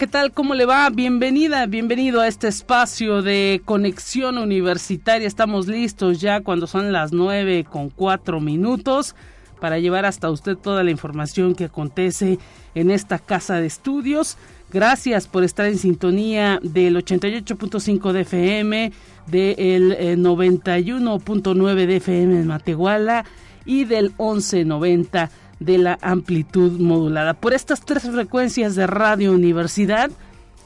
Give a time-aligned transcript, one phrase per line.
[0.00, 0.32] ¿Qué tal?
[0.32, 0.88] ¿Cómo le va?
[0.88, 5.28] Bienvenida, bienvenido a este espacio de conexión universitaria.
[5.28, 9.14] Estamos listos ya cuando son las nueve con cuatro minutos
[9.60, 12.38] para llevar hasta usted toda la información que acontece
[12.74, 14.38] en esta casa de estudios.
[14.72, 18.92] Gracias por estar en sintonía del 88.5 de FM,
[19.26, 23.26] del 91.9 eh, de FM en Matehuala
[23.66, 25.30] y del 1190
[25.60, 27.34] de la amplitud modulada.
[27.34, 30.10] Por estas tres frecuencias de Radio Universidad,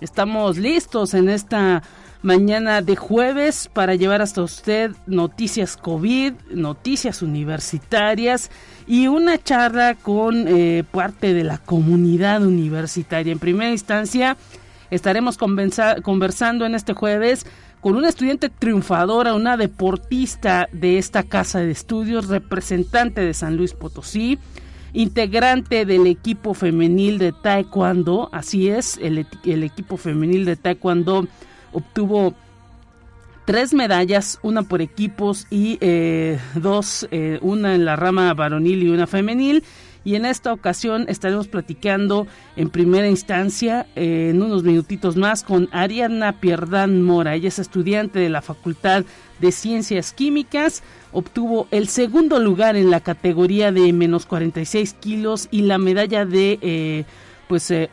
[0.00, 1.82] estamos listos en esta
[2.22, 8.50] mañana de jueves para llevar hasta usted noticias COVID, noticias universitarias
[8.86, 13.30] y una charla con eh, parte de la comunidad universitaria.
[13.30, 14.38] En primera instancia,
[14.90, 17.44] estaremos conversando en este jueves
[17.82, 23.74] con una estudiante triunfadora, una deportista de esta casa de estudios, representante de San Luis
[23.74, 24.38] Potosí,
[24.94, 29.26] integrante del equipo femenil de Taekwondo, así es, el,
[29.62, 31.26] equipo femenil de Taekwondo
[31.72, 32.34] obtuvo
[33.44, 38.88] tres medallas, una por equipos y eh, dos, eh, una en la rama varonil y
[38.88, 39.64] una femenil.
[40.04, 45.68] Y en esta ocasión estaremos platicando en primera instancia, eh, en unos minutitos más, con
[45.72, 47.34] Ariana Pierdán Mora.
[47.34, 49.04] Ella es estudiante de la Facultad
[49.40, 50.82] de Ciencias Químicas
[51.14, 56.58] obtuvo el segundo lugar en la categoría de menos 46 kilos y la medalla de
[56.60, 57.04] eh,
[57.48, 57.88] pues eh,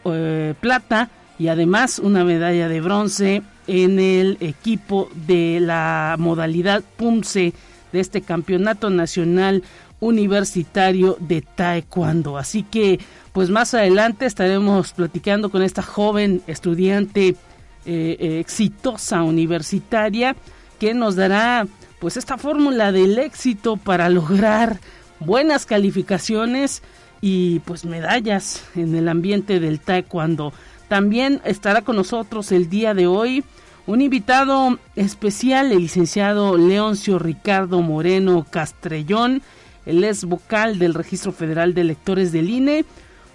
[0.60, 7.54] plata y además una medalla de bronce en el equipo de la modalidad PUMSE
[7.92, 9.64] de este campeonato nacional
[10.02, 12.38] universitario de taekwondo.
[12.38, 13.00] Así que
[13.32, 17.38] pues más adelante estaremos platicando con esta joven estudiante
[17.86, 20.36] exitosa universitaria
[20.80, 21.66] que nos dará
[22.00, 24.80] pues esta fórmula del éxito para lograr
[25.20, 26.82] buenas calificaciones
[27.22, 30.52] y pues medallas en el ambiente del taekwondo.
[30.88, 33.44] También estará con nosotros el día de hoy
[33.88, 39.42] un invitado especial, el licenciado Leoncio Ricardo Moreno Castrellón.
[39.86, 42.86] Él es vocal del Registro Federal de Electores del INE.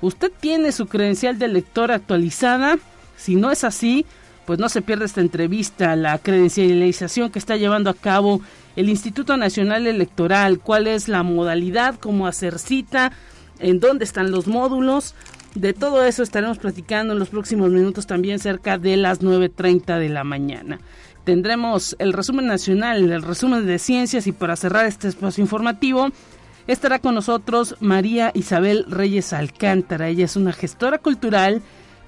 [0.00, 2.78] Usted tiene su credencial de lector actualizada.
[3.16, 4.06] Si no es así,
[4.46, 8.40] pues no se pierda esta entrevista, la credencialización que está llevando a cabo
[8.76, 13.12] el Instituto Nacional Electoral, cuál es la modalidad, cómo hacer cita,
[13.58, 15.14] en dónde están los módulos.
[15.56, 20.10] De todo eso estaremos platicando en los próximos minutos también cerca de las 9.30 de
[20.10, 20.78] la mañana.
[21.24, 26.10] Tendremos el resumen nacional, el resumen de ciencias y para cerrar este espacio informativo
[26.66, 30.08] estará con nosotros María Isabel Reyes Alcántara.
[30.08, 31.62] Ella es una gestora cultural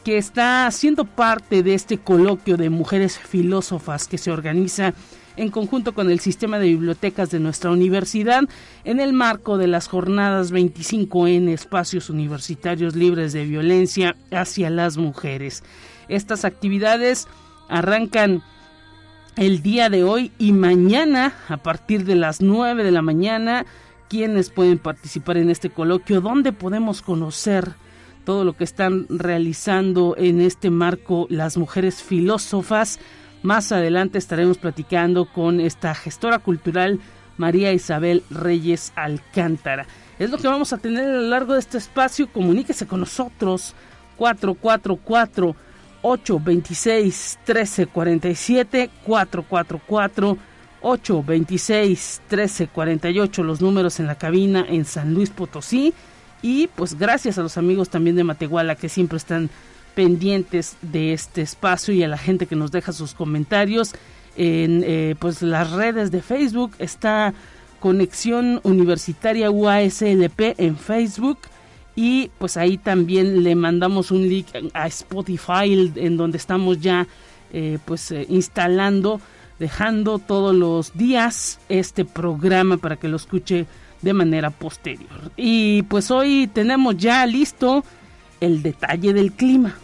[0.05, 4.95] que está haciendo parte de este coloquio de mujeres filósofas que se organiza
[5.37, 8.43] en conjunto con el sistema de bibliotecas de nuestra universidad
[8.85, 15.63] en el marco de las jornadas 25N Espacios Universitarios Libres de Violencia hacia las Mujeres.
[16.09, 17.29] Estas actividades
[17.69, 18.43] arrancan
[19.37, 23.67] el día de hoy y mañana a partir de las 9 de la mañana.
[24.09, 26.21] ¿Quiénes pueden participar en este coloquio?
[26.21, 27.75] ¿Dónde podemos conocer?
[28.29, 32.99] todo lo que están realizando en este marco las mujeres filósofas.
[33.43, 37.01] Más adelante estaremos platicando con esta gestora cultural
[37.39, 39.87] María Isabel Reyes Alcántara.
[40.19, 42.31] Es lo que vamos a tener a lo largo de este espacio.
[42.31, 43.75] Comuníquese con nosotros
[44.19, 45.57] 444
[46.03, 50.39] 826 1347 444
[50.83, 55.95] 826 1348 los números en la cabina en San Luis Potosí.
[56.43, 59.51] Y pues gracias a los amigos también de Matehuala que siempre están
[59.95, 63.93] pendientes de este espacio y a la gente que nos deja sus comentarios
[64.37, 66.73] en eh, pues las redes de Facebook.
[66.79, 67.35] Está
[67.81, 71.39] Conexión Universitaria UASLP en Facebook.
[71.97, 77.09] Y pues ahí también le mandamos un link a Spotify en donde estamos ya
[77.53, 79.21] eh, pues eh, instalando
[79.59, 83.67] dejando todos los días este programa para que lo escuche
[84.03, 85.33] de manera posterior.
[85.37, 87.85] Y pues hoy tenemos ya listo
[88.41, 89.75] el detalle del clima.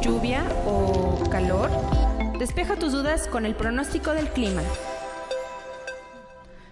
[0.00, 1.70] Lluvia o calor?
[2.38, 4.62] Despeja tus dudas con el pronóstico del clima.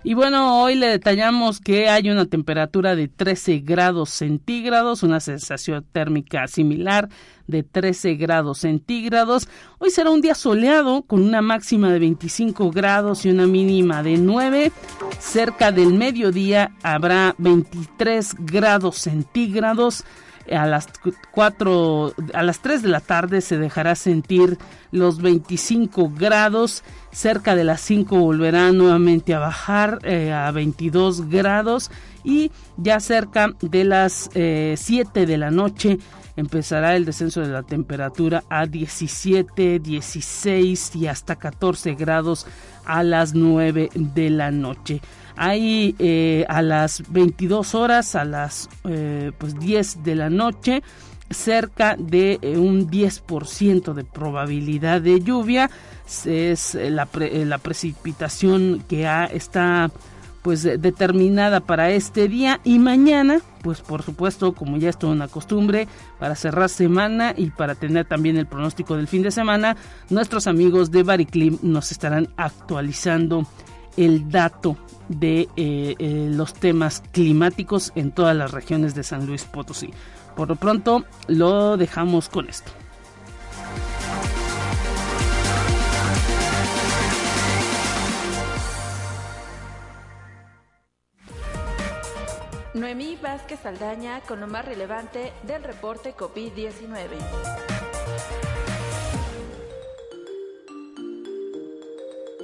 [0.07, 5.85] Y bueno, hoy le detallamos que hay una temperatura de 13 grados centígrados, una sensación
[5.93, 7.09] térmica similar
[7.47, 9.49] de 13 grados centígrados.
[9.79, 14.19] Hoy será un día soleado con una máxima de 25 grados y una mínima de
[14.19, 14.73] 9.
[15.19, 20.05] Cerca del mediodía habrá 23 grados centígrados
[20.53, 20.89] a las
[21.31, 24.59] 4, a las 3 de la tarde se dejará sentir
[24.91, 26.83] los 25 grados,
[27.13, 31.91] cerca de las 5 volverá nuevamente a bajar eh, a 22 grados
[32.23, 35.99] y ya cerca de las 7 eh, de la noche
[36.37, 42.47] empezará el descenso de la temperatura a 17, 16 y hasta 14 grados
[42.85, 45.01] a las 9 de la noche.
[45.37, 50.83] Hay eh, a las 22 horas, a las eh, pues 10 de la noche,
[51.31, 55.71] cerca de eh, un 10% de probabilidad de lluvia.
[56.25, 59.91] Es la, la precipitación que ha, está
[60.45, 65.27] pues determinada para este día y mañana pues por supuesto como ya es toda una
[65.27, 65.89] costumbre
[66.19, 69.75] para cerrar semana y para tener también el pronóstico del fin de semana
[70.11, 73.47] nuestros amigos de Bariclim nos estarán actualizando
[73.97, 74.77] el dato
[75.09, 79.91] de eh, eh, los temas climáticos en todas las regiones de San Luis Potosí.
[80.37, 82.73] Por lo pronto lo dejamos con esto.
[92.75, 98.64] Noemí Vázquez Saldaña con lo más relevante del reporte COVID-19.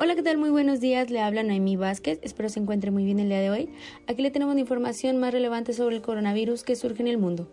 [0.02, 0.38] Hola, ¿qué tal?
[0.38, 1.10] Muy buenos días.
[1.10, 2.20] Le habla Noemí Vázquez.
[2.22, 3.68] Espero se encuentre muy bien el día de hoy.
[4.06, 7.52] Aquí le tenemos la información más relevante sobre el coronavirus que surge en el mundo.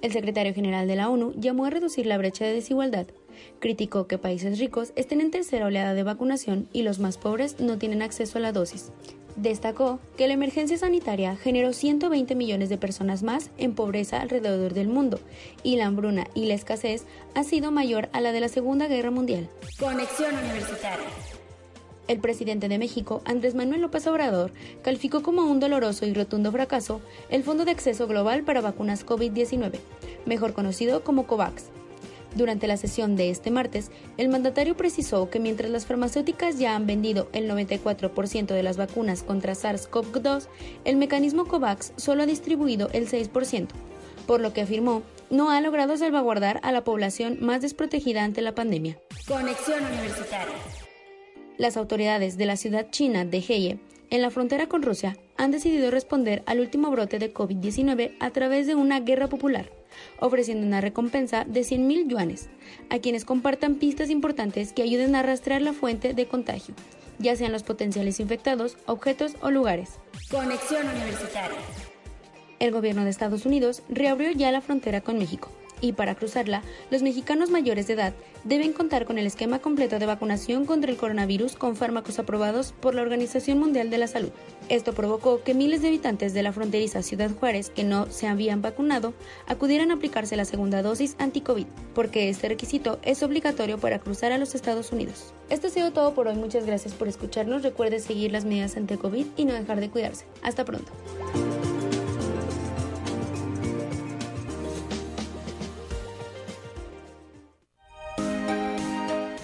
[0.00, 3.08] El secretario general de la ONU llamó a reducir la brecha de desigualdad.
[3.58, 7.76] Criticó que países ricos estén en tercera oleada de vacunación y los más pobres no
[7.76, 8.92] tienen acceso a la dosis.
[9.34, 14.86] Destacó que la emergencia sanitaria generó 120 millones de personas más en pobreza alrededor del
[14.86, 15.18] mundo
[15.64, 17.04] y la hambruna y la escasez
[17.34, 19.48] ha sido mayor a la de la Segunda Guerra Mundial.
[19.76, 21.08] Conexión Universitaria.
[22.10, 24.50] El presidente de México, Andrés Manuel López Obrador,
[24.82, 29.78] calificó como un doloroso y rotundo fracaso el Fondo de Acceso Global para Vacunas COVID-19,
[30.26, 31.66] mejor conocido como COVAX.
[32.34, 36.84] Durante la sesión de este martes, el mandatario precisó que mientras las farmacéuticas ya han
[36.84, 40.48] vendido el 94% de las vacunas contra SARS-CoV-2,
[40.84, 43.68] el mecanismo COVAX solo ha distribuido el 6%,
[44.26, 48.56] por lo que afirmó no ha logrado salvaguardar a la población más desprotegida ante la
[48.56, 48.98] pandemia.
[49.28, 50.56] Conexión Universitaria.
[51.60, 53.78] Las autoridades de la ciudad china de Heye,
[54.08, 58.66] en la frontera con Rusia, han decidido responder al último brote de COVID-19 a través
[58.66, 59.70] de una guerra popular,
[60.20, 62.48] ofreciendo una recompensa de 100.000 yuanes
[62.88, 66.74] a quienes compartan pistas importantes que ayuden a rastrear la fuente de contagio,
[67.18, 69.98] ya sean los potenciales infectados, objetos o lugares.
[70.30, 71.58] Conexión Universitaria.
[72.58, 75.50] El gobierno de Estados Unidos reabrió ya la frontera con México
[75.80, 80.06] y para cruzarla, los mexicanos mayores de edad deben contar con el esquema completo de
[80.06, 84.30] vacunación contra el coronavirus con fármacos aprobados por la Organización Mundial de la Salud.
[84.68, 88.62] Esto provocó que miles de habitantes de la fronteriza Ciudad Juárez que no se habían
[88.62, 89.14] vacunado
[89.46, 94.38] acudieran a aplicarse la segunda dosis anti-COVID, porque este requisito es obligatorio para cruzar a
[94.38, 95.34] los Estados Unidos.
[95.50, 98.98] Esto ha sido todo por hoy, muchas gracias por escucharnos, recuerde seguir las medidas ante
[98.98, 100.24] COVID y no dejar de cuidarse.
[100.42, 100.92] Hasta pronto.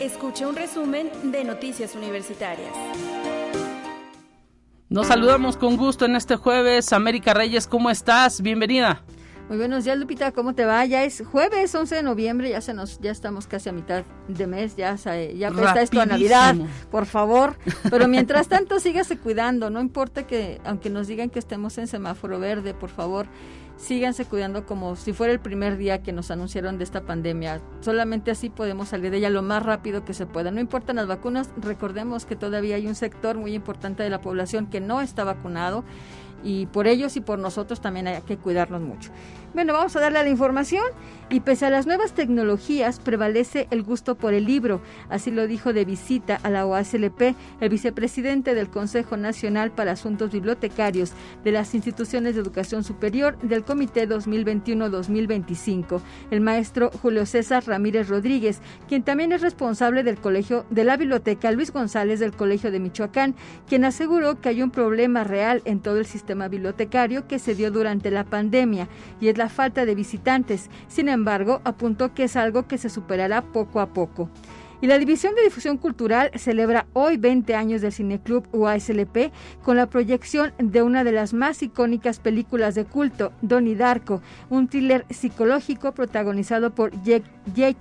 [0.06, 2.70] Escuche un resumen de Noticias Universitarias.
[4.88, 6.92] Nos saludamos con gusto en este jueves.
[6.92, 8.40] América Reyes, ¿cómo estás?
[8.40, 9.02] Bienvenida.
[9.48, 10.30] Muy buenos días, Lupita.
[10.30, 10.84] ¿Cómo te va?
[10.84, 14.46] Ya es jueves 11 de noviembre, ya se nos, ya estamos casi a mitad de
[14.46, 16.54] mes, ya, ya está esto a Navidad,
[16.92, 17.56] por favor.
[17.90, 19.70] Pero mientras tanto, sígase cuidando.
[19.70, 23.26] No importa que, aunque nos digan que estemos en semáforo verde, por favor,
[23.76, 27.60] síganse cuidando como si fuera el primer día que nos anunciaron de esta pandemia.
[27.80, 30.50] Solamente así podemos salir de ella lo más rápido que se pueda.
[30.50, 34.66] No importan las vacunas, recordemos que todavía hay un sector muy importante de la población
[34.66, 35.84] que no está vacunado
[36.42, 39.10] y por ellos y por nosotros también hay que cuidarnos mucho.
[39.56, 40.84] Bueno, vamos a darle a la información
[41.30, 45.72] y pese a las nuevas tecnologías prevalece el gusto por el libro, así lo dijo
[45.72, 51.12] de visita a la OASLP el vicepresidente del Consejo Nacional para Asuntos Bibliotecarios
[51.42, 58.60] de las Instituciones de Educación Superior del Comité 2021-2025, el maestro Julio César Ramírez Rodríguez,
[58.88, 63.34] quien también es responsable del Colegio de la Biblioteca Luis González del Colegio de Michoacán,
[63.66, 67.54] quien aseguró que hay un problema real en todo el sistema sistema bibliotecario que se
[67.54, 68.88] dio durante la pandemia
[69.20, 70.70] y es la falta de visitantes.
[70.88, 74.28] Sin embargo, apuntó que es algo que se superará poco a poco.
[74.80, 79.86] Y la División de Difusión Cultural celebra hoy 20 años del Cineclub UASLP con la
[79.86, 85.92] proyección de una de las más icónicas películas de culto, Donnie Darko, un thriller psicológico
[85.92, 87.78] protagonizado por Jake, Jake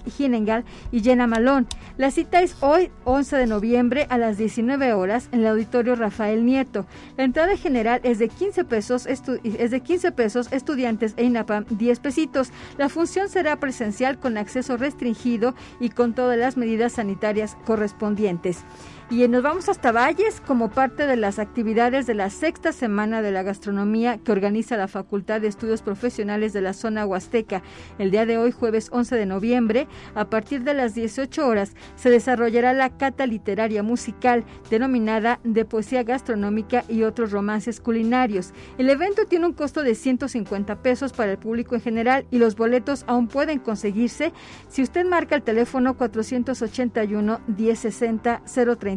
[0.92, 1.68] y Jenna Malone.
[1.98, 6.46] La cita es hoy, 11 de noviembre, a las 19 horas, en el Auditorio Rafael
[6.46, 6.86] Nieto.
[7.18, 12.00] La entrada general es de 15 pesos, es de 15 pesos estudiantes e INAPAM 10
[12.00, 12.52] pesitos.
[12.78, 18.64] La función será presencial con acceso restringido y con todas las medidas sanitarias correspondientes.
[19.08, 23.32] Y nos vamos hasta Valles como parte de las actividades de la sexta semana de
[23.32, 27.62] la gastronomía que organiza la Facultad de Estudios Profesionales de la Zona Huasteca.
[28.00, 32.10] El día de hoy, jueves 11 de noviembre, a partir de las 18 horas, se
[32.10, 38.54] desarrollará la cata literaria musical denominada de poesía gastronómica y otros romances culinarios.
[38.80, 42.56] El evento tiene un costo de 150 pesos para el público en general y los
[42.56, 44.34] boletos aún pueden conseguirse
[44.68, 48.42] si usted marca el teléfono 481 1060
[48.80, 48.95] 030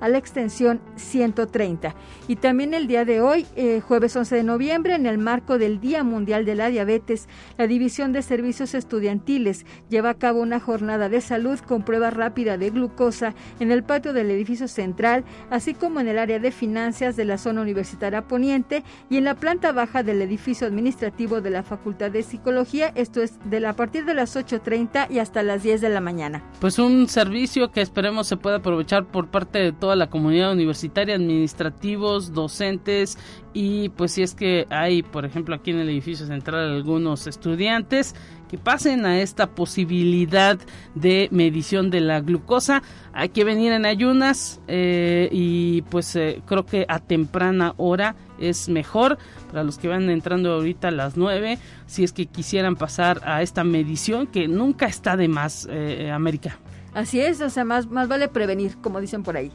[0.00, 1.94] a la extensión 130.
[2.28, 5.80] Y también el día de hoy, eh, jueves 11 de noviembre, en el marco del
[5.80, 11.08] Día Mundial de la Diabetes, la División de Servicios Estudiantiles lleva a cabo una jornada
[11.08, 16.00] de salud con prueba rápida de glucosa en el patio del edificio central, así como
[16.00, 20.02] en el área de finanzas de la zona universitaria poniente y en la planta baja
[20.02, 22.92] del edificio administrativo de la Facultad de Psicología.
[22.94, 26.00] Esto es de la, a partir de las 8.30 y hasta las 10 de la
[26.00, 26.42] mañana.
[26.60, 31.14] Pues un servicio que esperemos se pueda aprovechar por parte de toda la comunidad universitaria,
[31.14, 33.18] administrativos, docentes
[33.54, 38.14] y pues si es que hay, por ejemplo, aquí en el edificio central algunos estudiantes
[38.52, 40.58] que pasen a esta posibilidad
[40.94, 42.82] de medición de la glucosa.
[43.14, 48.68] Hay que venir en ayunas eh, y pues eh, creo que a temprana hora es
[48.68, 49.16] mejor
[49.48, 53.40] para los que van entrando ahorita a las 9 si es que quisieran pasar a
[53.40, 56.58] esta medición que nunca está de más eh, América.
[56.94, 59.50] Así es, o sea, más, más vale prevenir, como dicen por ahí.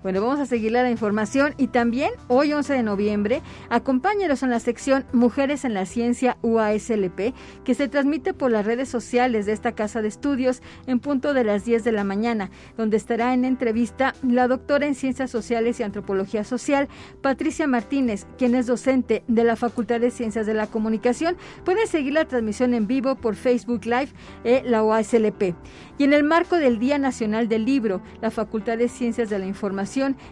[0.00, 4.60] Bueno, vamos a seguirle la información y también hoy 11 de noviembre, acompáñenos en la
[4.60, 9.72] sección Mujeres en la Ciencia UASLP, que se transmite por las redes sociales de esta
[9.72, 14.14] casa de estudios en punto de las 10 de la mañana, donde estará en entrevista
[14.22, 16.86] la doctora en Ciencias Sociales y Antropología Social,
[17.20, 21.36] Patricia Martínez, quien es docente de la Facultad de Ciencias de la Comunicación.
[21.64, 24.10] Pueden seguir la transmisión en vivo por Facebook Live
[24.44, 25.56] e la UASLP.
[25.98, 29.46] Y en el marco del Día Nacional del Libro, la Facultad de Ciencias de la
[29.46, 29.87] Información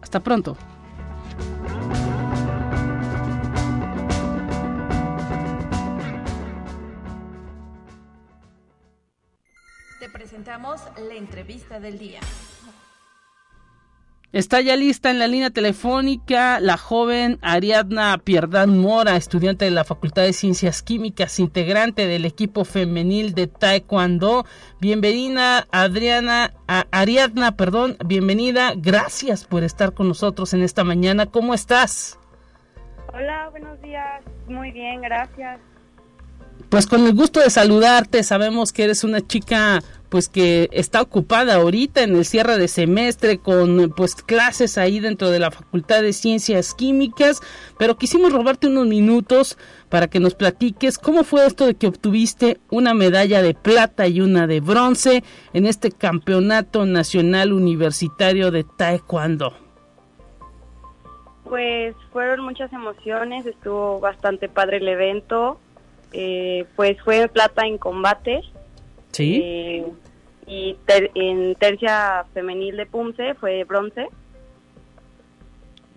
[0.00, 0.56] Hasta pronto.
[10.08, 12.20] Presentamos la entrevista del día.
[14.32, 19.84] Está ya lista en la línea telefónica la joven Ariadna Pierdán Mora, estudiante de la
[19.84, 24.44] Facultad de Ciencias Químicas, integrante del equipo femenil de Taekwondo.
[24.78, 28.74] Bienvenida, Adriana, Ariadna, perdón, bienvenida.
[28.76, 31.26] Gracias por estar con nosotros en esta mañana.
[31.26, 32.18] ¿Cómo estás?
[33.14, 34.22] Hola, buenos días.
[34.48, 35.60] Muy bien, gracias.
[36.68, 41.56] Pues con el gusto de saludarte, sabemos que eres una chica pues que está ocupada
[41.56, 46.12] ahorita en el cierre de semestre con pues clases ahí dentro de la Facultad de
[46.12, 47.40] Ciencias Químicas,
[47.78, 49.58] pero quisimos robarte unos minutos
[49.88, 54.20] para que nos platiques cómo fue esto de que obtuviste una medalla de plata y
[54.20, 59.54] una de bronce en este Campeonato Nacional Universitario de Taekwondo.
[61.44, 65.60] Pues fueron muchas emociones, estuvo bastante padre el evento,
[66.12, 68.42] eh, pues fue plata en combate
[69.16, 69.40] Sí.
[69.42, 69.84] Eh,
[70.46, 70.76] y
[71.14, 74.08] en tercia femenil de Pumse fue bronce.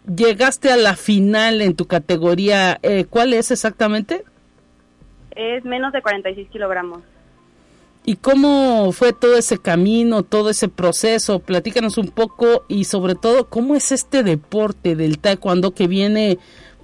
[0.07, 4.23] Llegaste a la final en tu categoría, eh, ¿cuál es exactamente?
[5.35, 7.01] Es menos de 46 kilogramos.
[8.05, 11.39] ¿Y cómo fue todo ese camino, todo ese proceso?
[11.39, 16.39] Platícanos un poco y sobre todo, ¿cómo es este deporte del taekwondo que viene,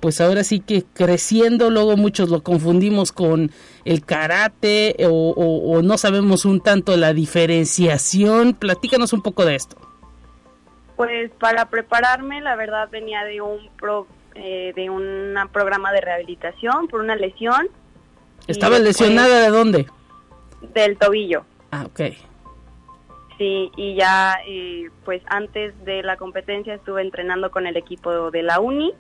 [0.06, 1.72] pues ahora sí que creciendo?
[1.72, 3.50] Luego muchos lo confundimos con
[3.86, 8.54] el karate o, no sabemos un tanto la diferenciación.
[8.54, 9.78] Platícanos un poco de esto.
[10.96, 16.88] Pues para prepararme, la verdad venía de un pro, eh, de un programa de rehabilitación
[16.88, 17.68] por una lesión.
[18.46, 19.88] ¿Estaba lesionada de dónde?
[20.76, 21.46] Del tobillo.
[21.72, 22.02] Ah, ok.
[23.40, 28.44] Sí, y ya eh, pues antes de la competencia estuve entrenando con el equipo de
[28.44, 28.94] la uni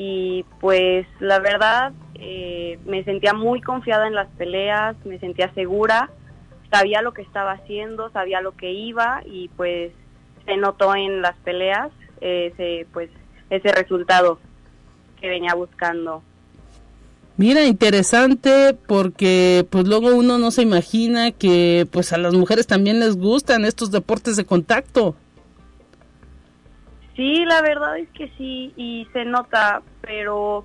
[0.00, 6.08] y pues la verdad eh, me sentía muy confiada en las peleas, me sentía segura,
[6.70, 9.90] sabía lo que estaba haciendo, sabía lo que iba y pues
[10.46, 11.90] se notó en las peleas
[12.20, 13.10] ese pues
[13.50, 14.38] ese resultado
[15.20, 16.22] que venía buscando.
[17.36, 23.00] Mira, interesante porque pues luego uno no se imagina que pues a las mujeres también
[23.00, 25.16] les gustan estos deportes de contacto.
[27.18, 30.64] Sí, la verdad es que sí y se nota, pero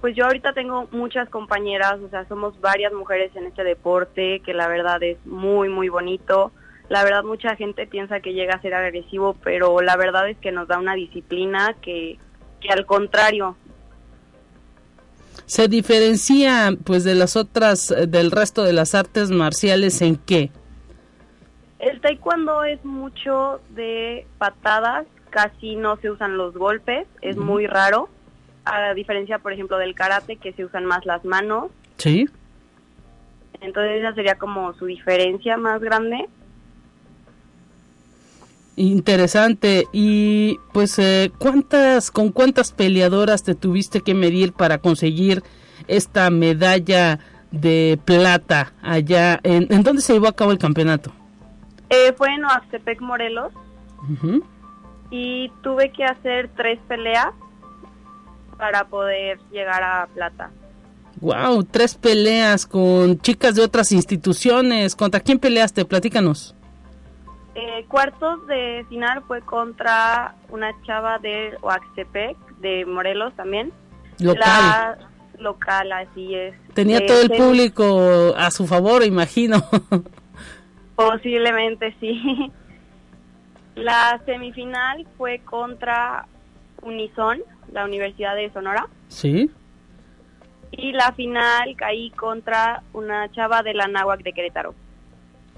[0.00, 4.54] pues yo ahorita tengo muchas compañeras, o sea, somos varias mujeres en este deporte que
[4.54, 6.52] la verdad es muy muy bonito.
[6.88, 10.52] La verdad mucha gente piensa que llega a ser agresivo, pero la verdad es que
[10.52, 12.18] nos da una disciplina que,
[12.60, 13.56] que al contrario
[15.46, 20.52] se diferencia pues de las otras eh, del resto de las artes marciales en qué?
[21.80, 25.06] El taekwondo es mucho de patadas,
[25.38, 28.08] casi no se usan los golpes, es muy raro.
[28.64, 31.70] A diferencia, por ejemplo, del karate, que se usan más las manos.
[31.96, 32.28] Sí.
[33.60, 36.28] Entonces esa sería como su diferencia más grande.
[38.74, 39.84] Interesante.
[39.92, 45.44] Y pues, eh, ¿cuántas, con cuántas peleadoras te tuviste que medir para conseguir
[45.86, 47.20] esta medalla
[47.52, 49.38] de plata allá?
[49.44, 51.12] ¿En, ¿en dónde se llevó a cabo el campeonato?
[51.90, 53.52] Eh, fue en Oaxtepec, Morelos.
[55.10, 57.30] Y tuve que hacer tres peleas
[58.56, 60.50] para poder llegar a plata.
[61.20, 64.94] Wow, tres peleas con chicas de otras instituciones.
[64.94, 65.84] ¿Contra quién peleaste?
[65.84, 66.54] Platícanos.
[67.54, 73.72] Eh, cuartos de final fue contra una chava de Oaxtepec, de Morelos también.
[74.20, 74.98] Local.
[75.38, 76.54] local, así es.
[76.74, 79.64] Tenía todo el público a su favor, imagino.
[80.94, 82.52] Posiblemente sí.
[83.84, 86.26] La semifinal fue contra
[86.82, 87.40] Unison,
[87.72, 88.88] la Universidad de Sonora.
[89.08, 89.50] Sí.
[90.70, 94.74] Y la final caí contra una chava de la Náhuac de Querétaro.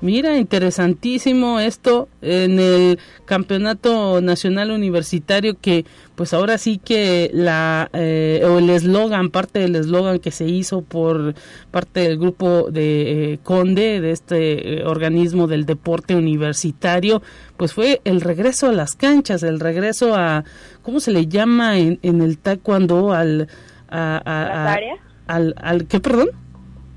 [0.02, 5.84] Mira, interesantísimo esto en el Campeonato Nacional Universitario que
[6.14, 10.80] pues ahora sí que la eh, o el eslogan, parte del eslogan que se hizo
[10.80, 11.34] por
[11.70, 17.20] parte del grupo de eh, Conde, de este eh, organismo del deporte universitario,
[17.58, 20.44] pues fue el regreso a las canchas, el regreso a,
[20.80, 23.12] ¿cómo se le llama en, en el taekwondo?
[23.12, 23.48] Al,
[23.90, 24.98] a, a, áreas?
[25.26, 26.30] Al, al, ¿qué, perdón?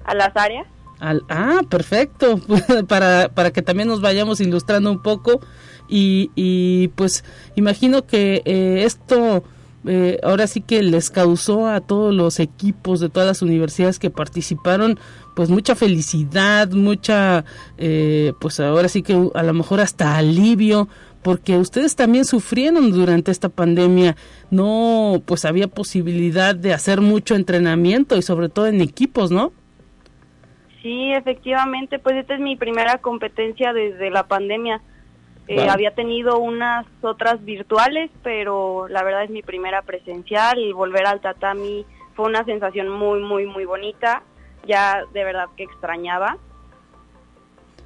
[0.05, 0.72] A las áreas
[1.29, 2.39] ah, perfecto,
[2.87, 5.41] para, para que también nos vayamos ilustrando un poco
[5.89, 7.23] y, y pues
[7.55, 9.43] imagino que eh, esto
[9.85, 14.09] eh, ahora sí que les causó a todos los equipos de todas las universidades que
[14.09, 14.97] participaron
[15.35, 17.43] pues mucha felicidad, mucha
[17.77, 20.87] eh, pues ahora sí que a lo mejor hasta alivio
[21.21, 24.15] porque ustedes también sufrieron durante esta pandemia,
[24.51, 29.51] no pues había posibilidad de hacer mucho entrenamiento y sobre todo en equipos, ¿no?
[30.83, 34.81] Sí, efectivamente, pues esta es mi primera competencia desde la pandemia.
[35.47, 41.05] Eh, había tenido unas otras virtuales, pero la verdad es mi primera presencial y volver
[41.05, 44.23] al tatami fue una sensación muy, muy, muy bonita.
[44.67, 46.37] Ya de verdad que extrañaba.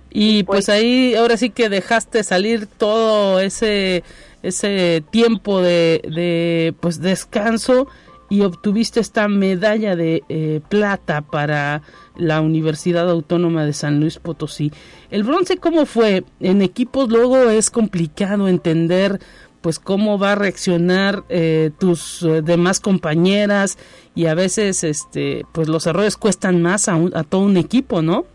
[0.09, 4.03] Y pues, pues ahí ahora sí que dejaste salir todo ese
[4.41, 7.87] ese tiempo de, de pues descanso
[8.29, 11.81] y obtuviste esta medalla de eh, plata para
[12.15, 14.71] la Universidad Autónoma de San Luis Potosí.
[15.09, 16.23] El bronce, ¿cómo fue?
[16.39, 19.19] En equipos luego es complicado entender
[19.61, 23.77] pues cómo va a reaccionar eh, tus eh, demás compañeras
[24.15, 28.25] y a veces este pues los errores cuestan más a, a todo un equipo, ¿no?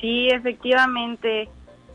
[0.00, 1.48] Sí, efectivamente.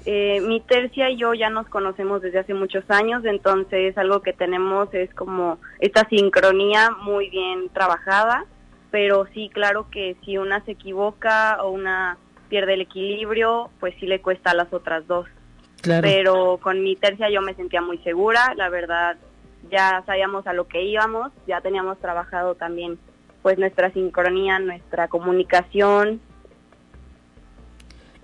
[0.05, 4.33] Eh, mi tercia y yo ya nos conocemos desde hace muchos años, entonces algo que
[4.33, 8.45] tenemos es como esta sincronía muy bien trabajada,
[8.91, 14.07] pero sí, claro que si una se equivoca o una pierde el equilibrio, pues sí
[14.07, 15.27] le cuesta a las otras dos.
[15.83, 19.17] Pero con mi tercia yo me sentía muy segura, la verdad
[19.69, 22.97] ya sabíamos a lo que íbamos, ya teníamos trabajado también
[23.41, 26.19] pues nuestra sincronía, nuestra comunicación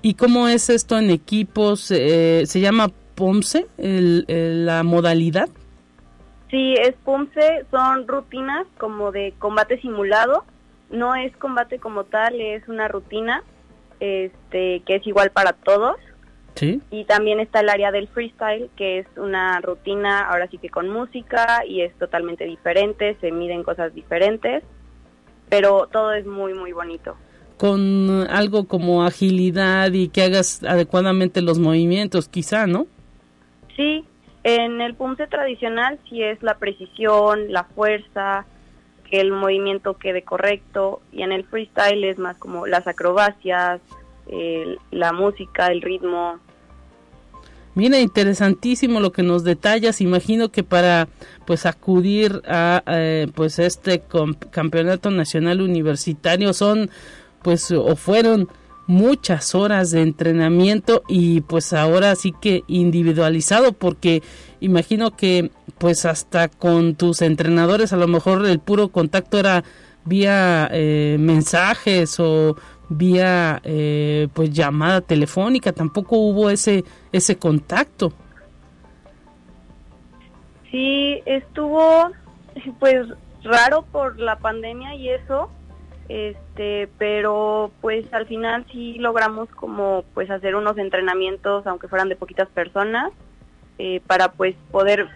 [0.05, 1.89] ¿Y cómo es esto en equipos?
[1.89, 5.49] Eh, ¿Se llama POMSE la modalidad?
[6.51, 10.45] Sí, es POMSE, son rutinas como de combate simulado.
[10.91, 13.41] No es combate como tal, es una rutina
[13.99, 15.95] este, que es igual para todos.
[16.53, 16.83] Sí.
[16.91, 20.87] Y también está el área del freestyle, que es una rutina ahora sí que con
[20.87, 24.61] música y es totalmente diferente, se miden cosas diferentes,
[25.49, 27.17] pero todo es muy, muy bonito
[27.57, 32.87] con algo como agilidad y que hagas adecuadamente los movimientos, quizá, ¿no?
[33.75, 34.05] Sí,
[34.43, 38.45] en el punce tradicional sí es la precisión, la fuerza,
[39.09, 43.81] que el movimiento quede correcto, y en el freestyle es más como las acrobacias,
[44.91, 46.39] la música, el ritmo.
[47.75, 49.99] Mira, interesantísimo lo que nos detallas.
[49.99, 51.09] Imagino que para
[51.45, 54.01] pues acudir a eh, pues este
[54.51, 56.89] campeonato nacional universitario son
[57.45, 58.49] pues o fueron
[58.87, 64.23] muchas horas de entrenamiento y pues ahora sí que individualizado porque
[64.61, 69.63] imagino que pues hasta con tus entrenadores a lo mejor el puro contacto era
[70.05, 72.57] vía eh, mensajes o
[72.89, 78.11] vía eh, pues llamada telefónica tampoco hubo ese ese contacto.
[80.71, 82.09] Sí estuvo
[82.79, 83.05] pues
[83.43, 85.51] raro por la pandemia y eso
[86.09, 92.15] este pero pues al final sí logramos como pues hacer unos entrenamientos aunque fueran de
[92.15, 93.11] poquitas personas
[93.79, 95.07] eh, para pues poder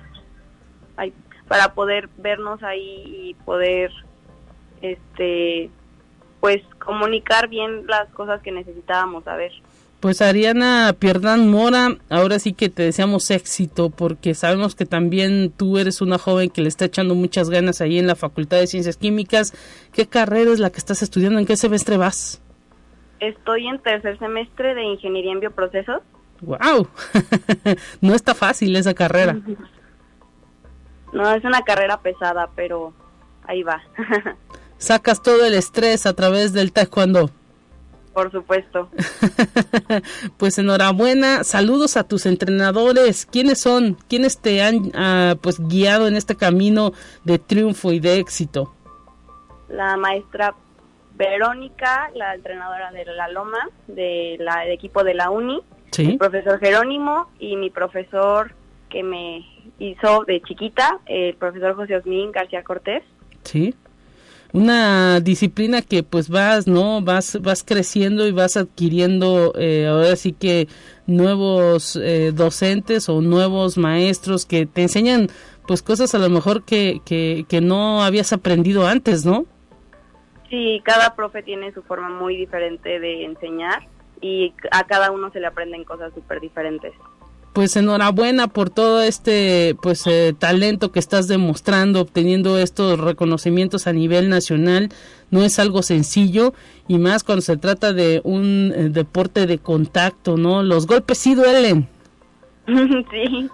[1.47, 3.91] para poder vernos ahí y poder
[4.81, 5.69] este
[6.39, 9.51] pues comunicar bien las cosas que necesitábamos saber
[9.99, 15.77] pues Ariana Pierdán Mora, ahora sí que te deseamos éxito porque sabemos que también tú
[15.77, 18.97] eres una joven que le está echando muchas ganas ahí en la Facultad de Ciencias
[18.97, 19.53] Químicas.
[19.91, 21.39] ¿Qué carrera es la que estás estudiando?
[21.39, 22.41] ¿En qué semestre vas?
[23.19, 26.01] Estoy en tercer semestre de Ingeniería en Bioprocesos.
[26.41, 26.87] ¡Wow!
[28.01, 29.37] no está fácil esa carrera.
[31.11, 32.93] No, es una carrera pesada, pero
[33.47, 33.81] ahí va.
[34.77, 37.31] Sacas todo el estrés a través del taekwondo.
[38.13, 38.89] Por supuesto.
[40.37, 43.25] pues enhorabuena, saludos a tus entrenadores.
[43.25, 43.97] ¿Quiénes son?
[44.07, 46.91] ¿Quiénes te han ah, pues guiado en este camino
[47.23, 48.73] de triunfo y de éxito?
[49.69, 50.55] La maestra
[51.15, 55.61] Verónica, la entrenadora de la Loma, de la, del equipo de la Uni,
[55.97, 58.53] el profesor Jerónimo y mi profesor
[58.89, 59.45] que me
[59.77, 63.03] hizo de chiquita, el profesor José Osmín García Cortés.
[63.43, 63.75] Sí
[64.51, 70.33] una disciplina que pues vas no vas vas creciendo y vas adquiriendo eh, ahora sí
[70.33, 70.67] que
[71.05, 75.27] nuevos eh, docentes o nuevos maestros que te enseñan
[75.67, 79.45] pues cosas a lo mejor que, que, que no habías aprendido antes no
[80.49, 83.87] sí cada profe tiene su forma muy diferente de enseñar
[84.19, 86.93] y a cada uno se le aprenden cosas súper diferentes
[87.53, 93.93] pues enhorabuena por todo este pues eh, talento que estás demostrando obteniendo estos reconocimientos a
[93.93, 94.89] nivel nacional.
[95.31, 96.53] No es algo sencillo
[96.87, 101.35] y más cuando se trata de un eh, deporte de contacto no los golpes sí
[101.35, 101.87] duelen.
[102.69, 103.49] Sí.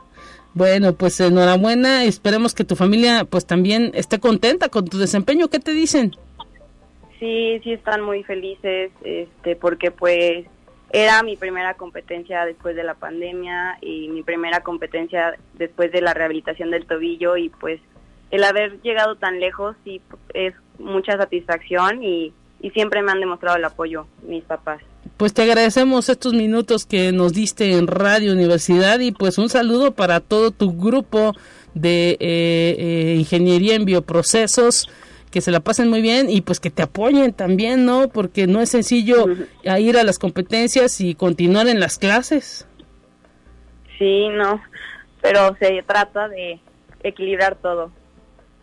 [0.53, 5.47] Bueno pues enhorabuena esperemos que tu familia pues también esté contenta con tu desempeño.
[5.47, 6.11] Qué te dicen
[7.19, 10.45] sí sí están muy felices este porque pues
[10.95, 16.13] era mi primera competencia después de la pandemia y mi primera competencia después de la
[16.13, 17.81] rehabilitación del tobillo y pues
[18.31, 20.01] el haber llegado tan lejos sí
[20.33, 22.31] es mucha satisfacción y,
[22.61, 24.81] y siempre me han demostrado el apoyo mis papás.
[25.17, 29.95] Pues te agradecemos estos minutos que nos diste en Radio Universidad y pues un saludo
[29.95, 31.33] para todo tu grupo
[31.73, 34.87] de eh, eh, ingeniería en bioprocesos
[35.35, 38.07] que se la pasen muy bien y pues que te apoyen también, ¿no?
[38.07, 39.25] Porque no es sencillo
[39.65, 42.65] ir a las competencias y continuar en las clases.
[43.99, 44.61] Sí, no,
[45.21, 46.61] pero se trata de
[47.03, 47.91] equilibrar todo.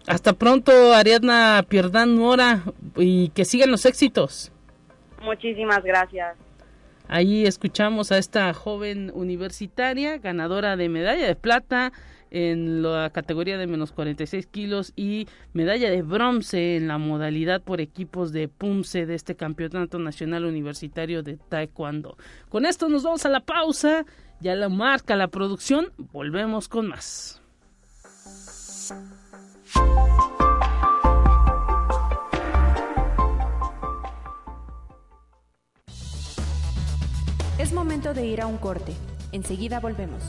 [0.07, 2.63] Hasta pronto, Ariadna Pierdán Mora,
[2.97, 4.51] y que sigan los éxitos.
[5.23, 6.39] Muchísimas gracias.
[7.07, 11.93] Ahí escuchamos a esta joven universitaria, ganadora de medalla de plata
[12.33, 17.83] en la categoría de menos 46 kilos y medalla de bronce en la modalidad por
[17.83, 22.16] equipos de PUMSE de este Campeonato Nacional Universitario de Taekwondo.
[22.49, 24.07] Con esto nos vamos a la pausa,
[24.40, 27.42] ya la marca la producción, volvemos con más.
[37.59, 38.95] Es momento de ir a un corte.
[39.33, 40.23] Enseguida volvemos.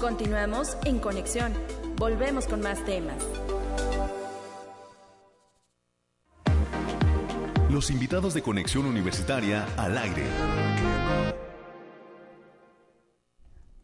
[0.00, 1.52] Continuamos en conexión.
[1.96, 3.24] Volvemos con más temas.
[7.70, 10.24] los invitados de Conexión Universitaria al aire.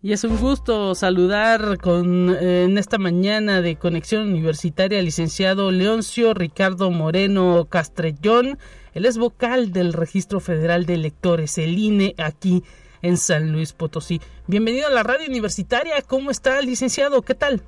[0.03, 5.71] Y es un gusto saludar con, eh, en esta mañana de Conexión Universitaria al licenciado
[5.71, 8.59] Leoncio Ricardo Moreno Castrellón.
[8.93, 12.65] Él es vocal del Registro Federal de Electores, el INE, aquí
[13.05, 14.21] en San Luis Potosí.
[14.47, 16.01] Bienvenido a la radio universitaria.
[16.01, 17.21] ¿Cómo está, licenciado?
[17.21, 17.61] ¿Qué tal?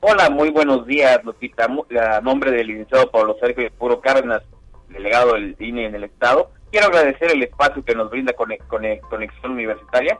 [0.00, 1.66] Hola, muy buenos días, Lupita.
[1.66, 4.42] A nombre del licenciado Pablo Sergio Puro Cárdenas,
[4.88, 10.18] delegado del INE en el Estado, quiero agradecer el espacio que nos brinda Conexión Universitaria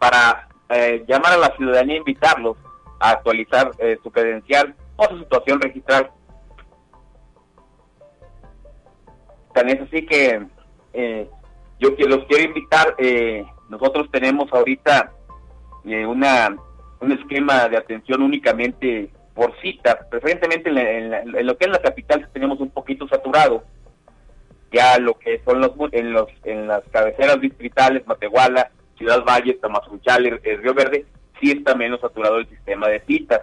[0.00, 2.56] para eh, llamar a la ciudadanía e invitarlos
[2.98, 6.10] a actualizar eh, su credencial o su situación registral.
[9.54, 10.46] Tan es así que
[10.94, 11.30] eh,
[11.78, 12.96] yo los quiero invitar,
[13.68, 15.12] nosotros tenemos ahorita
[15.84, 16.56] una
[17.00, 22.58] un esquema de atención únicamente por cita, preferentemente en, lo que es la capital tenemos
[22.60, 23.64] un poquito saturado,
[24.72, 30.26] ya lo que son los en los en las cabeceras distritales, Matehuala, Ciudad Valle, Tamazunchal,
[30.42, 31.04] el Río Verde,
[31.40, 33.42] sí está menos saturado el sistema de citas.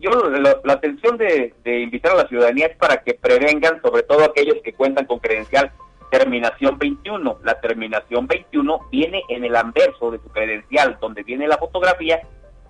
[0.00, 4.56] Yo la, atención de, invitar a la ciudadanía es para que prevengan, sobre todo aquellos
[4.62, 5.70] que cuentan con credencial
[6.18, 7.38] terminación 21.
[7.42, 12.20] La terminación 21 viene en el anverso de su credencial, donde viene la fotografía,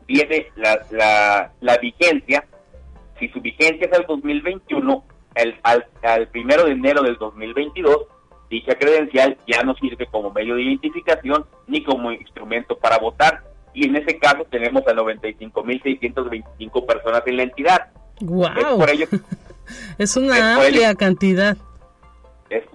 [0.06, 2.46] viene la, la, la vigencia.
[3.18, 5.04] Si su vigencia es al 2021,
[5.34, 8.06] el, al, al primero de enero del 2022,
[8.48, 13.42] dicha credencial ya no sirve como medio de identificación ni como instrumento para votar.
[13.74, 17.90] Y en ese caso tenemos a 95.625 personas en la entidad.
[18.20, 18.46] ¡Wow!
[18.56, 19.06] Es, por ello,
[19.98, 21.58] es una amplia cantidad.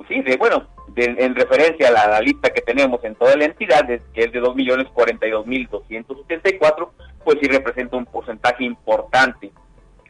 [0.09, 4.21] Sí, de, bueno, en referencia a la, lista que tenemos en toda la entidad, que
[4.21, 6.89] es de 2.042.274,
[7.23, 9.51] pues sí representa un porcentaje importante.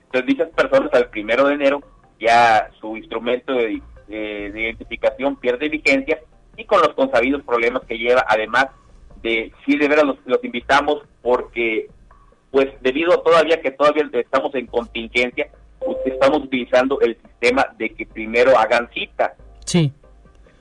[0.05, 1.83] Entonces, dichas personas al primero de enero
[2.19, 6.19] ya su instrumento de de, identificación pierde vigencia
[6.57, 8.67] y con los consabidos problemas que lleva, además
[9.21, 11.88] de, sí de veras los, los invitamos porque,
[12.51, 15.49] pues debido todavía que todavía estamos en contingencia,
[16.05, 19.35] estamos utilizando el sistema de que primero hagan cita.
[19.69, 19.93] Sí.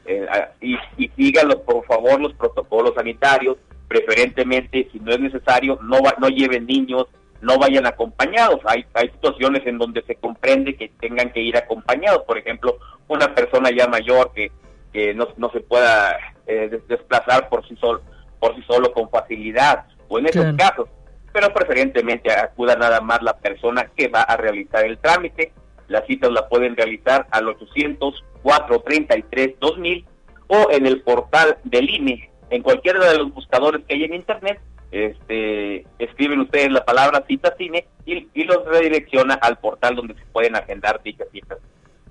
[0.04, 0.26] Eh,
[0.60, 3.56] y, y síganlos, por favor, los protocolos sanitarios,
[3.88, 7.06] preferentemente, si no es necesario, no, no lleven niños,
[7.40, 8.60] no vayan acompañados.
[8.66, 12.24] Hay, hay situaciones en donde se comprende que tengan que ir acompañados.
[12.24, 14.52] Por ejemplo, una persona ya mayor que,
[14.92, 18.02] que no, no se pueda eh, desplazar por sí, solo,
[18.38, 19.86] por sí solo con facilidad.
[20.08, 20.88] O en esos casos.
[21.32, 25.52] Pero preferentemente acuda nada más la persona que va a realizar el trámite.
[25.86, 30.04] Las citas la pueden realizar al 800 433 2000
[30.48, 34.60] o en el portal del INE, en cualquiera de los buscadores que hay en Internet
[34.90, 40.24] este, escriben ustedes la palabra cita cine y, y, los redirecciona al portal donde se
[40.32, 41.58] pueden agendar dichas citas.